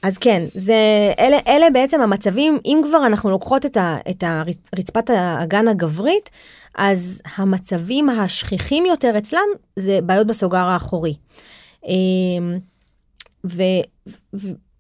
[0.04, 0.76] אז כן, זה,
[1.20, 4.24] אלה, אלה בעצם המצבים, אם כבר אנחנו לוקחות את, ה, את
[4.74, 6.30] הרצפת האגן הגברית,
[6.76, 11.14] אז המצבים השכיחים יותר אצלם זה בעיות בסוגר האחורי.
[11.88, 12.60] אמ,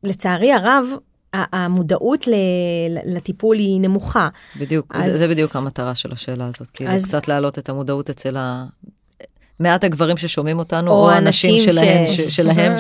[0.04, 0.86] ולצערי הרב,
[1.34, 2.26] המודעות
[3.06, 4.30] לטיפול היא נמוכה.
[4.60, 8.10] בדיוק, אז- זה, זה בדיוק המטרה של השאלה הזאת, כאילו אז- קצת להעלות את המודעות
[8.10, 8.66] אצל ה...
[9.60, 12.36] מעט הגברים ששומעים אותנו, או או הנשים שלהם, ש- ש...
[12.36, 12.80] שלהם או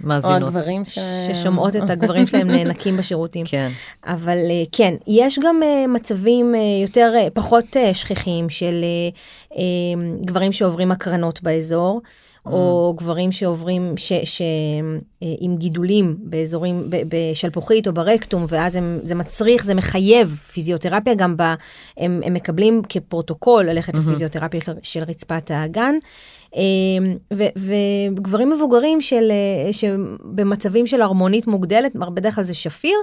[0.00, 0.42] שמאזינות.
[0.42, 1.34] הגברים שלהם.
[1.34, 3.46] ששומעות את הגברים שלהם נאנקים בשירותים.
[3.50, 3.68] כן,
[4.06, 8.84] אבל אה, כן, יש גם אה, מצבים אה, יותר, פחות שכיחים של
[10.24, 12.00] גברים שעוברים הקרנות באזור,
[12.52, 14.42] או גברים שעוברים, ש, ש,
[15.22, 21.36] אה, עם גידולים באזורים, בשלפוחית או ברקטום, ואז הם, זה מצריך, זה מחייב פיזיותרפיה, גם
[21.36, 21.42] ב,
[21.96, 25.94] הם, הם מקבלים כפרוטוקול ללכת לפיזיותרפיה של, של רצפת האגן.
[26.56, 26.62] אה,
[27.34, 27.70] ו-
[28.16, 32.96] וגברים מבוגרים של, אה, שבמצבים של הרמונית מוגדלת, בדרך כלל זה שפיר,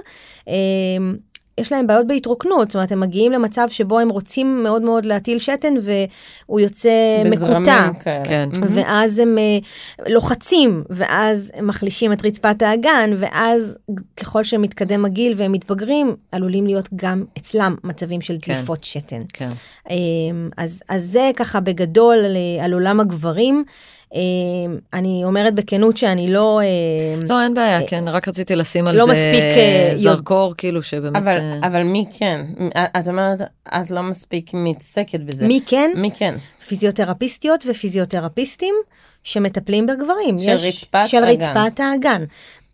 [1.58, 5.38] יש להם בעיות בהתרוקנות, זאת אומרת, הם מגיעים למצב שבו הם רוצים מאוד מאוד להטיל
[5.38, 6.90] שתן והוא יוצא
[7.24, 7.46] מקוטע.
[7.46, 8.24] בזרמים כאלה.
[8.24, 8.48] כן.
[8.60, 8.76] מהמם.
[8.76, 9.58] ואז הם אה,
[10.08, 13.76] לוחצים, ואז הם מחלישים את רצפת האגן, ואז
[14.16, 18.54] ככל שמתקדם הגיל והם מתבגרים, עלולים להיות גם אצלם מצבים של כן.
[18.54, 19.22] דליפות שתן.
[19.32, 19.50] כן.
[19.90, 23.64] אמ, אז, אז זה ככה בגדול על, על עולם הגברים.
[24.14, 26.60] אמ, אני אומרת בכנות שאני לא...
[26.62, 31.16] אמ, לא, אין בעיה, כן, רק רציתי לשים על לא זה אה, זרקור, כאילו שבאמת...
[31.16, 32.46] אבל, אה, אבל מי כן?
[33.00, 35.46] את אומרת, את לא מספיק מתעסקת בזה.
[35.46, 35.90] מי כן?
[35.96, 36.34] מי כן?
[36.66, 38.74] פיזיותרפיסטיות ופיזיותרפיסטים
[39.22, 40.38] שמטפלים בגברים.
[40.38, 41.42] של רצפת של האגן.
[41.42, 42.24] רצפת האגן.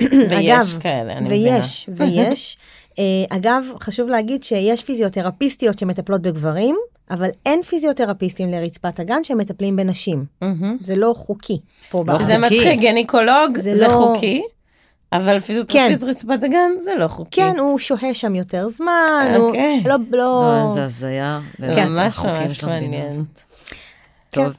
[0.30, 1.56] ויש כאלה, אני מבינה.
[1.56, 2.56] ויש, ויש.
[2.98, 6.76] אה, אגב, חשוב להגיד שיש פיזיותרפיסטיות שמטפלות בגברים,
[7.10, 10.24] אבל אין פיזיותרפיסטים לרצפת הגן שמטפלים בנשים.
[10.42, 10.76] מהמם.
[10.80, 11.58] זה לא חוקי
[11.90, 12.20] פה לא בארץ.
[12.22, 12.38] שזה.
[12.38, 14.42] מצחיק, גניקולוג זה זה לא- חוקי,
[15.12, 17.40] אבל פיזיותרפיסט רצפת הגן זה לא חוקי.
[17.40, 19.82] כן, הוא שוהה שם יותר זמן, הוא אוקיי.
[19.86, 21.40] לא, לא, לא, זה הזיה.
[21.56, 21.88] כן.
[21.88, 23.24] ממש ממש מעניין.
[24.32, 24.42] כן.
[24.44, 24.52] טוב,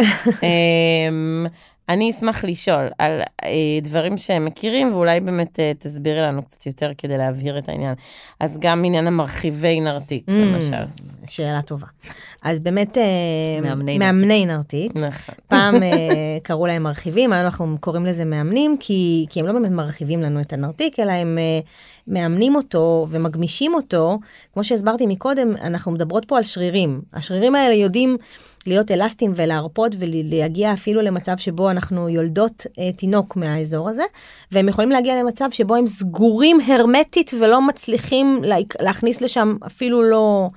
[0.42, 1.46] אמ,
[1.88, 3.48] אני אשמח לשאול על אה,
[3.82, 7.94] דברים שהם מכירים, ואולי באמת אה, תסבירי לנו קצת יותר כדי להבהיר את העניין.
[8.40, 10.32] אז גם עניין המרחיבי נרתיק, Mm.
[10.32, 10.84] למשל.
[11.26, 11.86] שאלה טובה.
[12.42, 13.02] אז באמת, אה,
[13.62, 14.92] מאמני מאמני נרתיק.
[14.96, 15.34] נכון.
[15.48, 15.88] פעם אה,
[16.42, 20.40] קראו להם מרחיבים, היום אנחנו קוראים לזה מאמנים, כי, כי הם לא באמת מרחיבים לנו
[20.40, 21.60] את הנרתיק, אלא הם אה,
[22.08, 24.18] מאמנים אותו ומגמישים אותו.
[24.54, 27.00] כמו שהסברתי מקודם, אנחנו מדברות פה על שרירים.
[27.14, 28.16] השרירים האלה יודעים
[28.66, 34.02] להיות אלסטיים ולהרפות ולהגיע אפילו למצב שבו אנחנו יולדות אה, תינוק מהאזור הזה,
[34.52, 40.48] והם יכולים להגיע למצב שבו הם סגורים הרמטית ולא מצליחים לה, להכניס לשם אפילו לא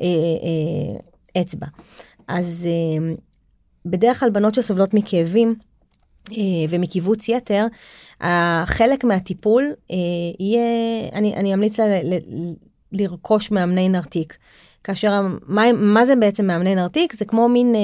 [0.00, 1.66] אה, אה, אצבע.
[2.28, 3.14] אז אה,
[3.86, 5.54] בדרך כלל בנות שסובלות מכאבים
[6.32, 6.36] אה,
[6.68, 7.66] ומקיבוץ יתר,
[8.66, 9.96] חלק מהטיפול אה,
[10.38, 10.60] יהיה,
[11.12, 12.18] אני, אני אמליץ ל,
[12.94, 14.36] לרכוש מאמני נרתיק.
[14.84, 17.12] כאשר, מה, מה זה בעצם מאמני נרתיק?
[17.14, 17.74] זה כמו מין...
[17.74, 17.80] אה,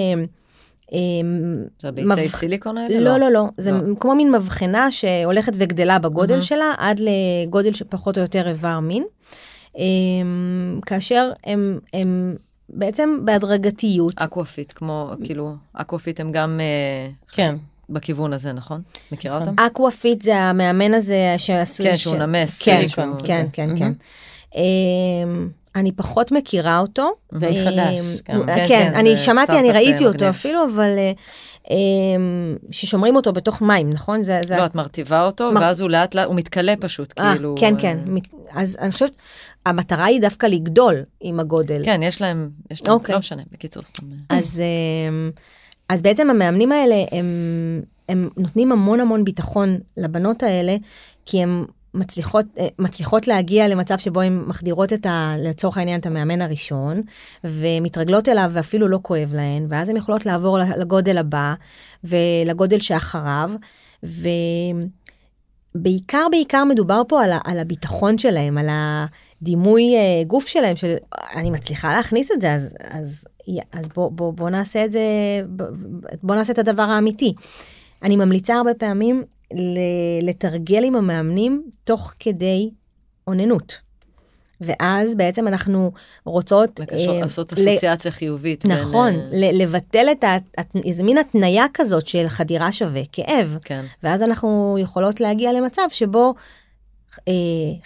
[0.93, 0.99] אה,
[1.79, 3.01] זה הביצי מבח- סיליקון האלה?
[3.01, 3.79] לא, לא, לא, זה לא.
[4.01, 6.43] כמו מין מבחנה שהולכת וגדלה בגודל מהמם.
[6.43, 9.05] שלה עד לגודל שפחות או יותר איבר מין.
[9.79, 12.37] אמ, כאשר הם, הם
[12.69, 17.57] בעצם בהדרגתיות, אקוואפיט, כמו, כאילו, אקוואפיט הם גם אה, כן.
[17.91, 18.83] בכיוון הזה, נכון?
[19.13, 19.49] מכירה נכון.
[19.49, 19.63] אותם?
[19.63, 21.85] אקוואפיט זה המאמן הזה שעשו...
[21.85, 23.47] כן, שהוא נמס, כן, סיליקון כן.
[23.53, 23.93] כן, כן.
[24.57, 27.11] אמ, אני פחות מכירה אותו.
[27.35, 28.21] די אמ, חדש.
[28.25, 30.29] כן, כן, כן, זה אני שמעתי, אני סטארט-אפ ראיתי אותו.
[30.29, 31.13] אפילו, אבל אה,
[31.71, 34.25] אמ, ששומרים אותו בתוך מים, נכון?
[34.25, 37.55] זה, לא, את מרטיבה אותו, ואז הוא לאט לאט, הוא מתכלה פשוט, אה, כאילו...
[37.59, 37.99] כן, אה, כן.
[38.51, 39.13] אז אני חושבת,
[39.67, 41.83] המטרה היא דווקא לגדול עם הגודל.
[41.85, 43.13] כן, יש להם, יש להם, אוקיי.
[43.13, 44.07] לא משנה, בקיצור, סתם.
[44.31, 44.39] אה.
[44.39, 44.63] אז,
[45.89, 50.77] אז בעצם המאמנים האלה, הם, הם נותנים המון המון ביטחון לבנות האלה,
[51.27, 51.65] כי הן
[51.95, 55.35] מצליחות, אה, מצליחות להגיע למצב שבו הן מחדירות את ה...
[55.39, 57.03] לצורך העניין את המאמן הראשון,
[57.45, 61.55] ומתרגלות אליו ואפילו לא כואב להן, ואז הן יכולות לעבור לגודל הבא,
[62.05, 63.51] ולגודל שאחריו,
[65.75, 70.95] ובעיקר בעיקר מדובר פה על, על הביטחון שלהם, על הדימוי אה, גוף שלהם, של
[71.35, 73.25] אני מצליחה להכניס את זה, אז, אז,
[73.73, 75.01] אז בוא, בוא, בוא נעשה את זה,
[76.23, 77.35] בוא, נעשה את הדבר האמיתי.
[78.03, 79.25] אני ממליצה הרבה פעמים
[80.23, 82.71] לתרגל עם המאמנים תוך כדי
[83.27, 83.75] אוננות.
[84.61, 85.93] ואז בעצם אנחנו
[86.25, 86.81] רוצות...
[86.81, 88.67] מקשר- אה, לעשות ל- אסוציאציה חיובית.
[88.67, 90.37] בין, נכון, אה, ל- לבטל את ה...
[90.85, 93.59] איזה מין התניה כזאת של חדירה שווה כאב.
[93.65, 96.35] כן, ואז אנחנו יכולות להגיע למצב שבו
[97.29, 97.33] אה,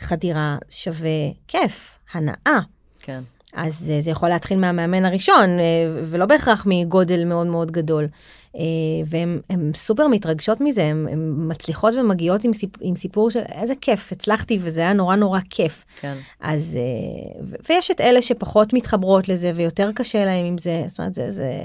[0.00, 1.10] חדירה שווה
[1.48, 2.60] כיף, הנאה.
[3.02, 3.20] כן.
[3.52, 5.64] אז אה, זה יכול להתחיל מהמאמן הראשון, אה,
[6.04, 8.08] ולא בהכרח מגודל מאוד מאוד גדול.
[8.56, 8.60] אה,
[9.06, 14.12] והן הן סופר מתרגשות מזה, הן מצליחות ומגיעות עם, סיפ, עם סיפור של איזה כיף,
[14.12, 15.84] הצלחתי וזה היה נורא נורא כיף.
[16.00, 16.14] כן.
[16.40, 20.98] אז, אה, ו- ויש את אלה שפחות מתחברות לזה ויותר קשה להם עם זה, זאת
[20.98, 21.60] אומרת, זה, זה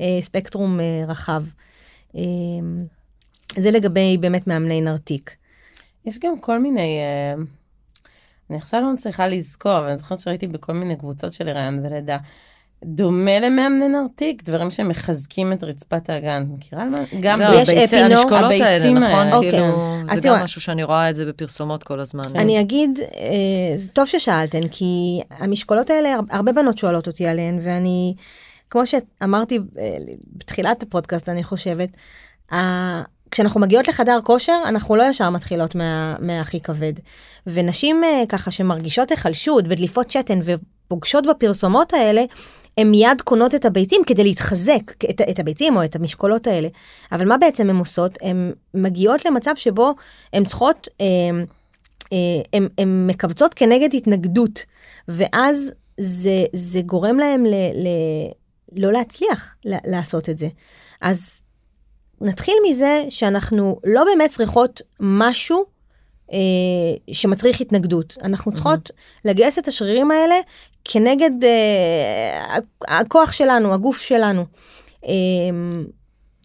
[0.00, 1.44] אה, ספקטרום אה, רחב.
[2.16, 2.22] אה,
[3.58, 5.36] זה לגבי באמת מאמני נרתיק.
[6.04, 7.42] יש גם כל מיני, אה,
[8.50, 12.18] אני עכשיו לא מצליחה לזכור, אבל אני זוכרת שראיתי בכל מיני קבוצות של הריון ולידה.
[12.84, 16.44] דומה למאמני נרתיק, דברים שמחזקים את רצפת האגן.
[16.54, 16.98] מכירה על מה?
[17.20, 19.02] גם יש הביצי- המשקולות האלה, נכון?
[19.02, 19.36] האלה.
[19.36, 19.50] אוקיי.
[19.50, 22.22] כאילו, זה גם משהו שאני רואה את זה בפרסומות כל הזמן.
[22.34, 27.58] אני אגיד, אה, זה טוב ששאלתן, כי המשקולות האלה, הר- הרבה בנות שואלות אותי עליהן,
[27.62, 28.14] ואני,
[28.70, 29.94] כמו שאמרתי אה,
[30.36, 31.88] בתחילת הפודקאסט, אני חושבת,
[33.30, 36.92] כשאנחנו מגיעות לחדר כושר, אנחנו לא ישר מתחילות מה, מהכי כבד.
[37.46, 42.24] ונשים אה, ככה שמרגישות היחלשות ודליפות שתן ופוגשות בפרסומות האלה,
[42.78, 46.68] הן מיד קונות את הביצים כדי להתחזק, את, את הביצים או את המשקולות האלה.
[47.12, 48.18] אבל מה בעצם הן עושות?
[48.22, 49.94] הן מגיעות למצב שבו
[50.32, 51.44] הן צריכות, הן,
[52.52, 54.64] הן, הן מכווצות כנגד התנגדות,
[55.08, 57.88] ואז זה, זה גורם להם ל, ל,
[58.76, 60.48] לא להצליח לעשות את זה.
[61.00, 61.42] אז
[62.20, 65.64] נתחיל מזה שאנחנו לא באמת צריכות משהו
[66.32, 66.38] אה,
[67.12, 68.18] שמצריך התנגדות.
[68.22, 68.90] אנחנו צריכות
[69.24, 70.34] לגייס את השרירים האלה
[70.84, 72.58] כנגד אה,
[72.88, 74.44] הכוח שלנו, הגוף שלנו.
[75.06, 75.12] אה,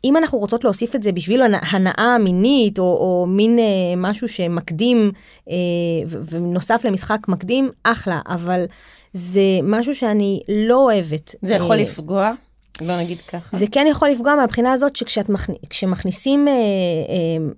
[0.03, 3.63] אם אנחנו רוצות להוסיף את זה בשביל הנ- הנאה מינית או, או מין אה,
[3.97, 5.11] משהו שמקדים
[5.49, 5.55] אה,
[6.29, 8.65] ונוסף למשחק מקדים, אחלה, אבל
[9.13, 11.35] זה משהו שאני לא אוהבת.
[11.41, 12.31] זה יכול אה, לפגוע?
[12.81, 13.57] בוא נגיד ככה.
[13.57, 16.57] זה כן יכול לפגוע מהבחינה הזאת שכשמכניסים אה, אה,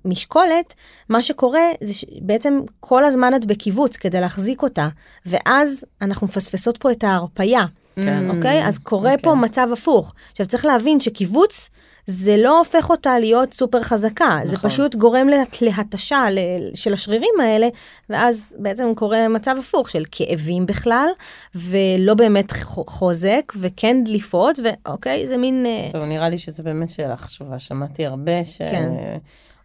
[0.05, 0.73] משקולת,
[1.09, 4.87] מה שקורה זה שבעצם כל הזמן את בקיבוץ כדי להחזיק אותה,
[5.25, 7.65] ואז אנחנו מפספסות פה את ההרפייה,
[7.95, 8.29] כן.
[8.29, 8.67] אוקיי?
[8.67, 9.23] אז קורה אוקיי.
[9.23, 10.13] פה מצב הפוך.
[10.31, 11.69] עכשיו צריך להבין שקיבוץ
[12.05, 14.45] זה לא הופך אותה להיות סופר חזקה, נכון.
[14.45, 15.27] זה פשוט גורם
[15.61, 16.25] להתשה
[16.73, 17.67] של השרירים האלה,
[18.09, 21.07] ואז בעצם קורה מצב הפוך של כאבים בכלל,
[21.55, 22.51] ולא באמת
[22.87, 25.65] חוזק, וכן דליפות, ואוקיי, זה מין...
[25.65, 28.57] אה, טוב, נראה לי שזו באמת שאלה חשובה, שמעתי הרבה ש...
[28.57, 28.91] כן.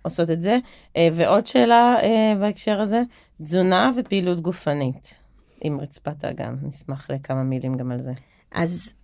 [0.05, 0.59] עושות את זה.
[0.97, 3.03] אה, ועוד שאלה אה, בהקשר הזה,
[3.43, 5.23] תזונה ופעילות גופנית
[5.61, 6.57] עם רצפת האגן.
[6.63, 8.13] נשמח לכמה מילים גם על זה.
[8.53, 8.95] אז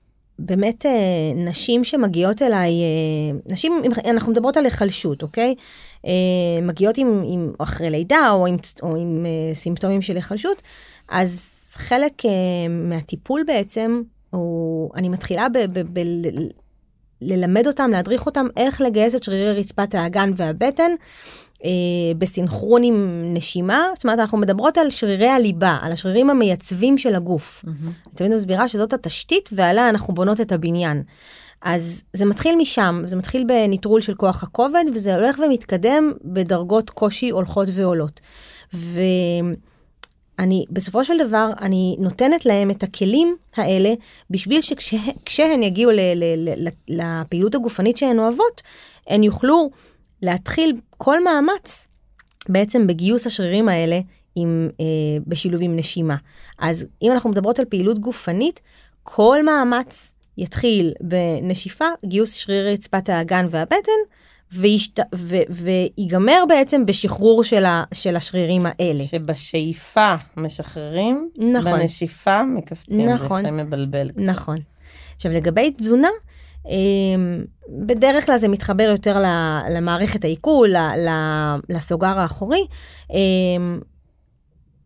[0.42, 0.90] באמת אה,
[1.36, 2.72] נשים שמגיעות אליי,
[3.46, 3.72] נשים,
[4.04, 5.54] אנחנו מדברות על היחלשות, אוקיי?
[6.62, 10.62] מגיעות עם, עם אחרי לידה או עם, או עם סימפטומים של היחלשות,
[11.08, 12.12] אז חלק
[12.70, 16.00] מהטיפול בעצם, הוא, אני מתחילה ב, ב, ב,
[17.20, 20.92] ללמד אותם, להדריך אותם איך לגייס את שרירי רצפת האגן והבטן.
[21.64, 21.70] אה,
[22.18, 27.64] בסינכרון עם נשימה, זאת אומרת אנחנו מדברות על שרירי הליבה, על השרירים המייצבים של הגוף.
[27.64, 27.68] Mm-hmm.
[28.06, 31.02] אני תמיד מסבירה שזאת התשתית ועליה אנחנו בונות את הבניין.
[31.62, 37.30] אז זה מתחיל משם, זה מתחיל בניטרול של כוח הכובד וזה הולך ומתקדם בדרגות קושי
[37.30, 38.20] הולכות ועולות.
[38.74, 39.00] ו...
[40.38, 43.94] אני, בסופו של דבר, אני נותנת להם את הכלים האלה,
[44.30, 48.62] בשביל שכשהן יגיעו ל, ל, ל, לפעילות הגופנית שהן אוהבות,
[49.06, 49.70] הן יוכלו
[50.22, 51.86] להתחיל כל מאמץ
[52.48, 54.00] בעצם בגיוס השרירים האלה
[54.34, 54.84] עם, אה,
[55.26, 56.16] בשילוב עם נשימה.
[56.58, 58.60] אז אם אנחנו מדברות על פעילות גופנית,
[59.02, 64.00] כל מאמץ יתחיל בנשיפה, גיוס שרירי רצפת האגן והבטן,
[64.52, 65.00] וישת...
[65.14, 65.36] ו...
[65.50, 67.84] ויגמר בעצם בשחרור של, ה...
[67.94, 69.04] של השרירים האלה.
[69.04, 71.72] שבשאיפה משחררים, נכון.
[71.72, 73.42] בנשיפה מקפצים, נכון.
[73.42, 74.20] זה מבלבל קצת.
[74.20, 74.56] נכון.
[75.16, 76.08] עכשיו לגבי תזונה,
[77.68, 79.22] בדרך כלל זה מתחבר יותר
[79.70, 80.74] למערכת העיכול,
[81.68, 82.66] לסוגר האחורי.
[83.10, 83.80] אמ,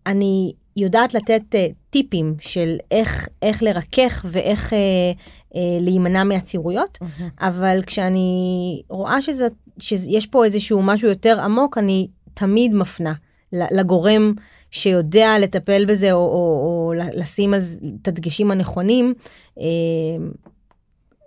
[0.07, 7.23] אני יודעת לתת uh, טיפים של איך, איך לרכך ואיך uh, uh, להימנע מעצירויות, mm-hmm.
[7.41, 9.47] אבל כשאני רואה שזה,
[9.79, 13.13] שיש פה איזשהו משהו יותר עמוק, אני תמיד מפנה
[13.53, 14.33] לגורם
[14.71, 17.61] שיודע לטפל בזה או, או, או לשים על
[18.03, 19.15] את הדגשים הנכונים.
[19.59, 19.63] Uh,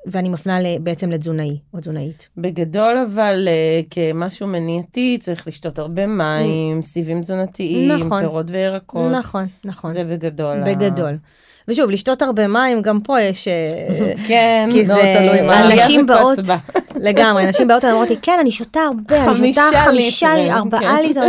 [0.06, 2.28] ואני מפנה בעצם לתזונאי או תזונאית.
[2.38, 9.12] בגדול אבל uh, כמשהו מניעתי צריך לשתות הרבה מים, סיבים תזונתיים, נכון, פירות וירקות.
[9.12, 9.94] נכון, נכון.
[9.94, 10.64] זה בגדול.
[10.66, 11.14] בגדול.
[11.14, 11.48] ה...
[11.68, 13.48] ושוב, לשתות הרבה מים, גם פה יש...
[13.48, 15.72] אה, כן, מאוד תלוי מה.
[15.72, 16.40] אנשים באות,
[17.08, 21.04] לגמרי, אנשים באות, אמרתי, כן, אני שותה הרבה, אני שותה חמישה לי, ארבעה כן.
[21.08, 21.28] ליטר.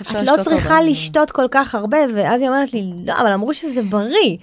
[0.00, 3.82] את לא צריכה לשתות כל כך הרבה, ואז היא אומרת לי, לא, אבל אמרו שזה
[3.82, 4.36] בריא.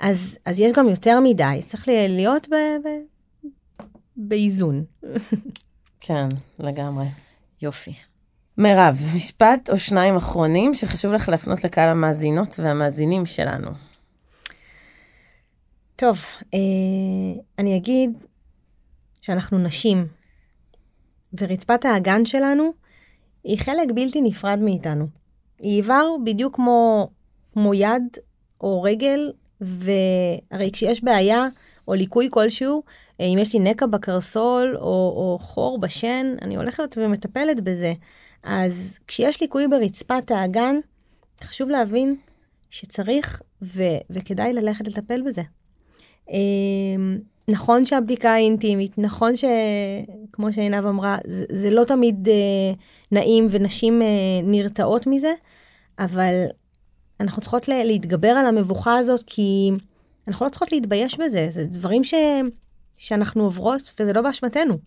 [0.00, 2.88] אז, אז יש גם יותר מדי, צריך להיות ב, ב,
[4.16, 4.84] באיזון.
[6.00, 6.28] כן,
[6.58, 7.06] לגמרי.
[7.62, 7.94] יופי.
[8.58, 13.70] מירב, משפט או שניים אחרונים שחשוב לך להפנות לקהל המאזינות והמאזינים שלנו.
[15.96, 16.18] טוב,
[16.54, 16.58] אה,
[17.58, 18.10] אני אגיד
[19.20, 20.06] שאנחנו נשים,
[21.40, 22.72] ורצפת האגן שלנו
[23.44, 25.06] היא חלק בלתי נפרד מאיתנו.
[25.58, 27.10] היא איבר בדיוק כמו,
[27.52, 28.02] כמו יד
[28.60, 29.32] או רגל
[29.64, 31.46] והרי כשיש בעיה
[31.88, 32.82] או ליקוי כלשהו,
[33.20, 34.82] אה, אם יש לי נקע בקרסול או,
[35.16, 37.92] או חור בשן, אני הולכת ומטפלת בזה.
[38.42, 40.76] אז כשיש ליקוי ברצפת האגן,
[41.44, 42.16] חשוב להבין
[42.70, 45.42] שצריך ו- וכדאי ללכת לטפל בזה.
[46.30, 52.72] אמ, נכון שהבדיקה היא אינטימית, נכון שכמו שעינב אמרה, זה, זה לא תמיד אה,
[53.12, 54.06] נעים ונשים אה,
[54.42, 55.32] נרתעות מזה,
[55.98, 56.44] אבל
[57.20, 59.70] אנחנו צריכות להתגבר על המבוכה הזאת, כי
[60.28, 62.14] אנחנו לא צריכות להתבייש בזה, זה דברים ש...
[62.98, 64.78] שאנחנו עוברות, וזה לא באשמתנו.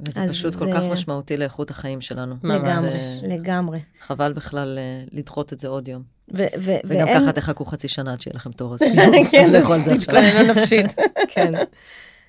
[0.00, 0.58] וזה פשוט זה...
[0.58, 2.34] כל כך משמעותי לאיכות החיים שלנו.
[2.42, 3.20] לגמרי, זה...
[3.22, 3.80] לגמרי.
[4.06, 6.02] חבל בכלל אה, לדחות את זה עוד יום.
[6.34, 7.20] ו- ו- וגם ואין...
[7.20, 8.80] ככה תחכו חצי שנה עד שיהיה לכם תור, אז
[9.30, 10.14] כן, לאכול את זה עכשיו.
[10.14, 10.86] תתכוננו נפשית.
[11.34, 11.52] כן.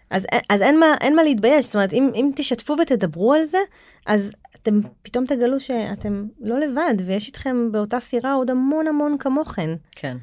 [0.10, 3.58] אז, אז אין, מה, אין מה להתבייש, זאת אומרת, אם, אם תשתפו ותדברו על זה,
[4.06, 4.32] אז
[4.62, 9.70] אתם פתאום תגלו שאתם לא לבד, ויש איתכם באותה סירה עוד המון המון כמוכן.
[9.92, 10.18] כן.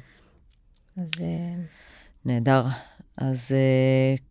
[0.97, 1.11] אז...
[1.21, 1.63] אה,
[2.25, 2.63] נהדר.
[3.17, 4.21] אז uh,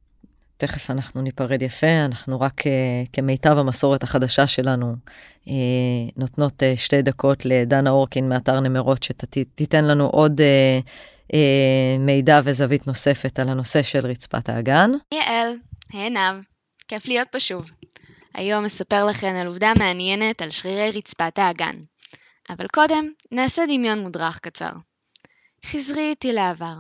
[0.57, 2.65] תכף אנחנו ניפרד יפה, אנחנו רק uh,
[3.13, 4.95] כמיטב המסורת החדשה שלנו
[5.45, 5.49] uh,
[6.17, 10.41] נותנות uh, שתי דקות לדנה אורקין מאתר נמרות, שתיתן לנו עוד
[11.99, 14.91] מידע וזווית נוספת על הנושא של רצפת האגן.
[15.15, 15.53] יעל,
[15.93, 16.45] עינב,
[16.89, 17.71] כיף להיות פה שוב.
[18.37, 21.77] היום אספר לכן על עובדה מעניינת על שרירי רצפת האגן.
[22.51, 24.73] אבל קודם, נעשה דמיון מודרך קצר.
[25.67, 26.75] חזרי איתי לעבר.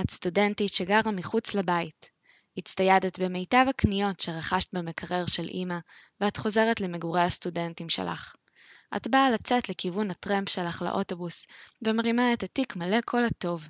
[0.00, 2.10] את סטודנטית שגרה מחוץ לבית.
[2.56, 5.78] הצטיידת במיטב הקניות שרכשת במקרר של אמא,
[6.20, 8.34] ואת חוזרת למגורי הסטודנטים שלך.
[8.96, 11.46] את באה לצאת לכיוון הטרמפ שלך לאוטובוס,
[11.82, 13.68] ומרימה את התיק מלא כל הטוב.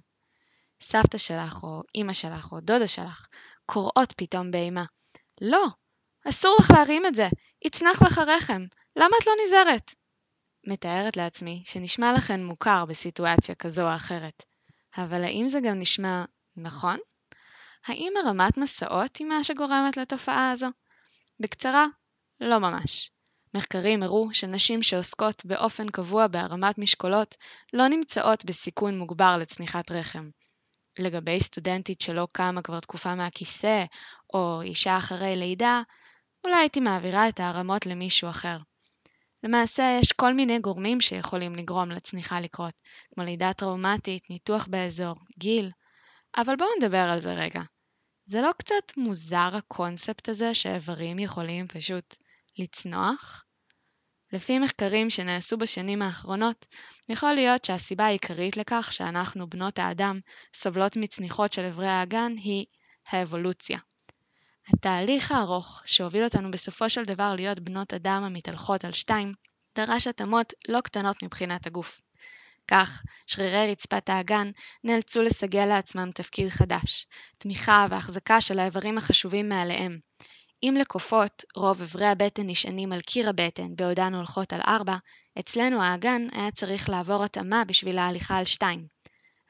[0.82, 3.26] סבתא שלך, או אמא שלך, או דודה שלך,
[3.66, 4.84] קוראות פתאום באימה.
[5.40, 5.66] לא,
[6.28, 7.28] אסור לך להרים את זה,
[7.64, 8.62] יצנח לך רחם,
[8.96, 9.94] למה את לא נזהרת?
[10.66, 14.42] מתארת לעצמי שנשמע לכן מוכר בסיטואציה כזו או אחרת,
[14.96, 16.24] אבל האם זה גם נשמע
[16.56, 16.96] נכון?
[17.86, 20.66] האם הרמת מסעות היא מה שגורמת לתופעה הזו?
[21.40, 21.86] בקצרה,
[22.40, 23.10] לא ממש.
[23.54, 27.36] מחקרים הראו שנשים שעוסקות באופן קבוע בהרמת משקולות
[27.72, 30.30] לא נמצאות בסיכון מוגבר לצניחת רחם.
[30.98, 33.84] לגבי סטודנטית שלא קמה כבר תקופה מהכיסא,
[34.34, 35.82] או אישה אחרי לידה,
[36.44, 38.58] אולי הייתי מעבירה את ההרמות למישהו אחר.
[39.42, 42.74] למעשה, יש כל מיני גורמים שיכולים לגרום לצניחה לקרות,
[43.14, 45.70] כמו לידה טראומטית, ניתוח באזור, גיל,
[46.36, 47.60] אבל בואו נדבר על זה רגע.
[48.24, 52.14] זה לא קצת מוזר הקונספט הזה שאיברים יכולים פשוט
[52.58, 53.44] לצנוח?
[54.32, 56.66] לפי מחקרים שנעשו בשנים האחרונות,
[57.08, 60.20] יכול להיות שהסיבה העיקרית לכך שאנחנו, בנות האדם,
[60.54, 62.66] סובלות מצניחות של איברי האגן היא
[63.08, 63.78] האבולוציה.
[64.74, 69.32] התהליך הארוך שהוביל אותנו בסופו של דבר להיות בנות אדם המתהלכות על שתיים,
[69.76, 72.00] דרש התאמות לא קטנות מבחינת הגוף.
[72.68, 74.50] כך, שרירי רצפת האגן
[74.84, 77.06] נאלצו לסגל לעצמם תפקיד חדש,
[77.38, 79.98] תמיכה והחזקה של האיברים החשובים מעליהם.
[80.62, 84.96] אם לקופות רוב אברי הבטן נשענים על קיר הבטן בעודן הולכות על ארבע,
[85.38, 88.95] אצלנו האגן היה צריך לעבור התאמה בשביל ההליכה על שתיים.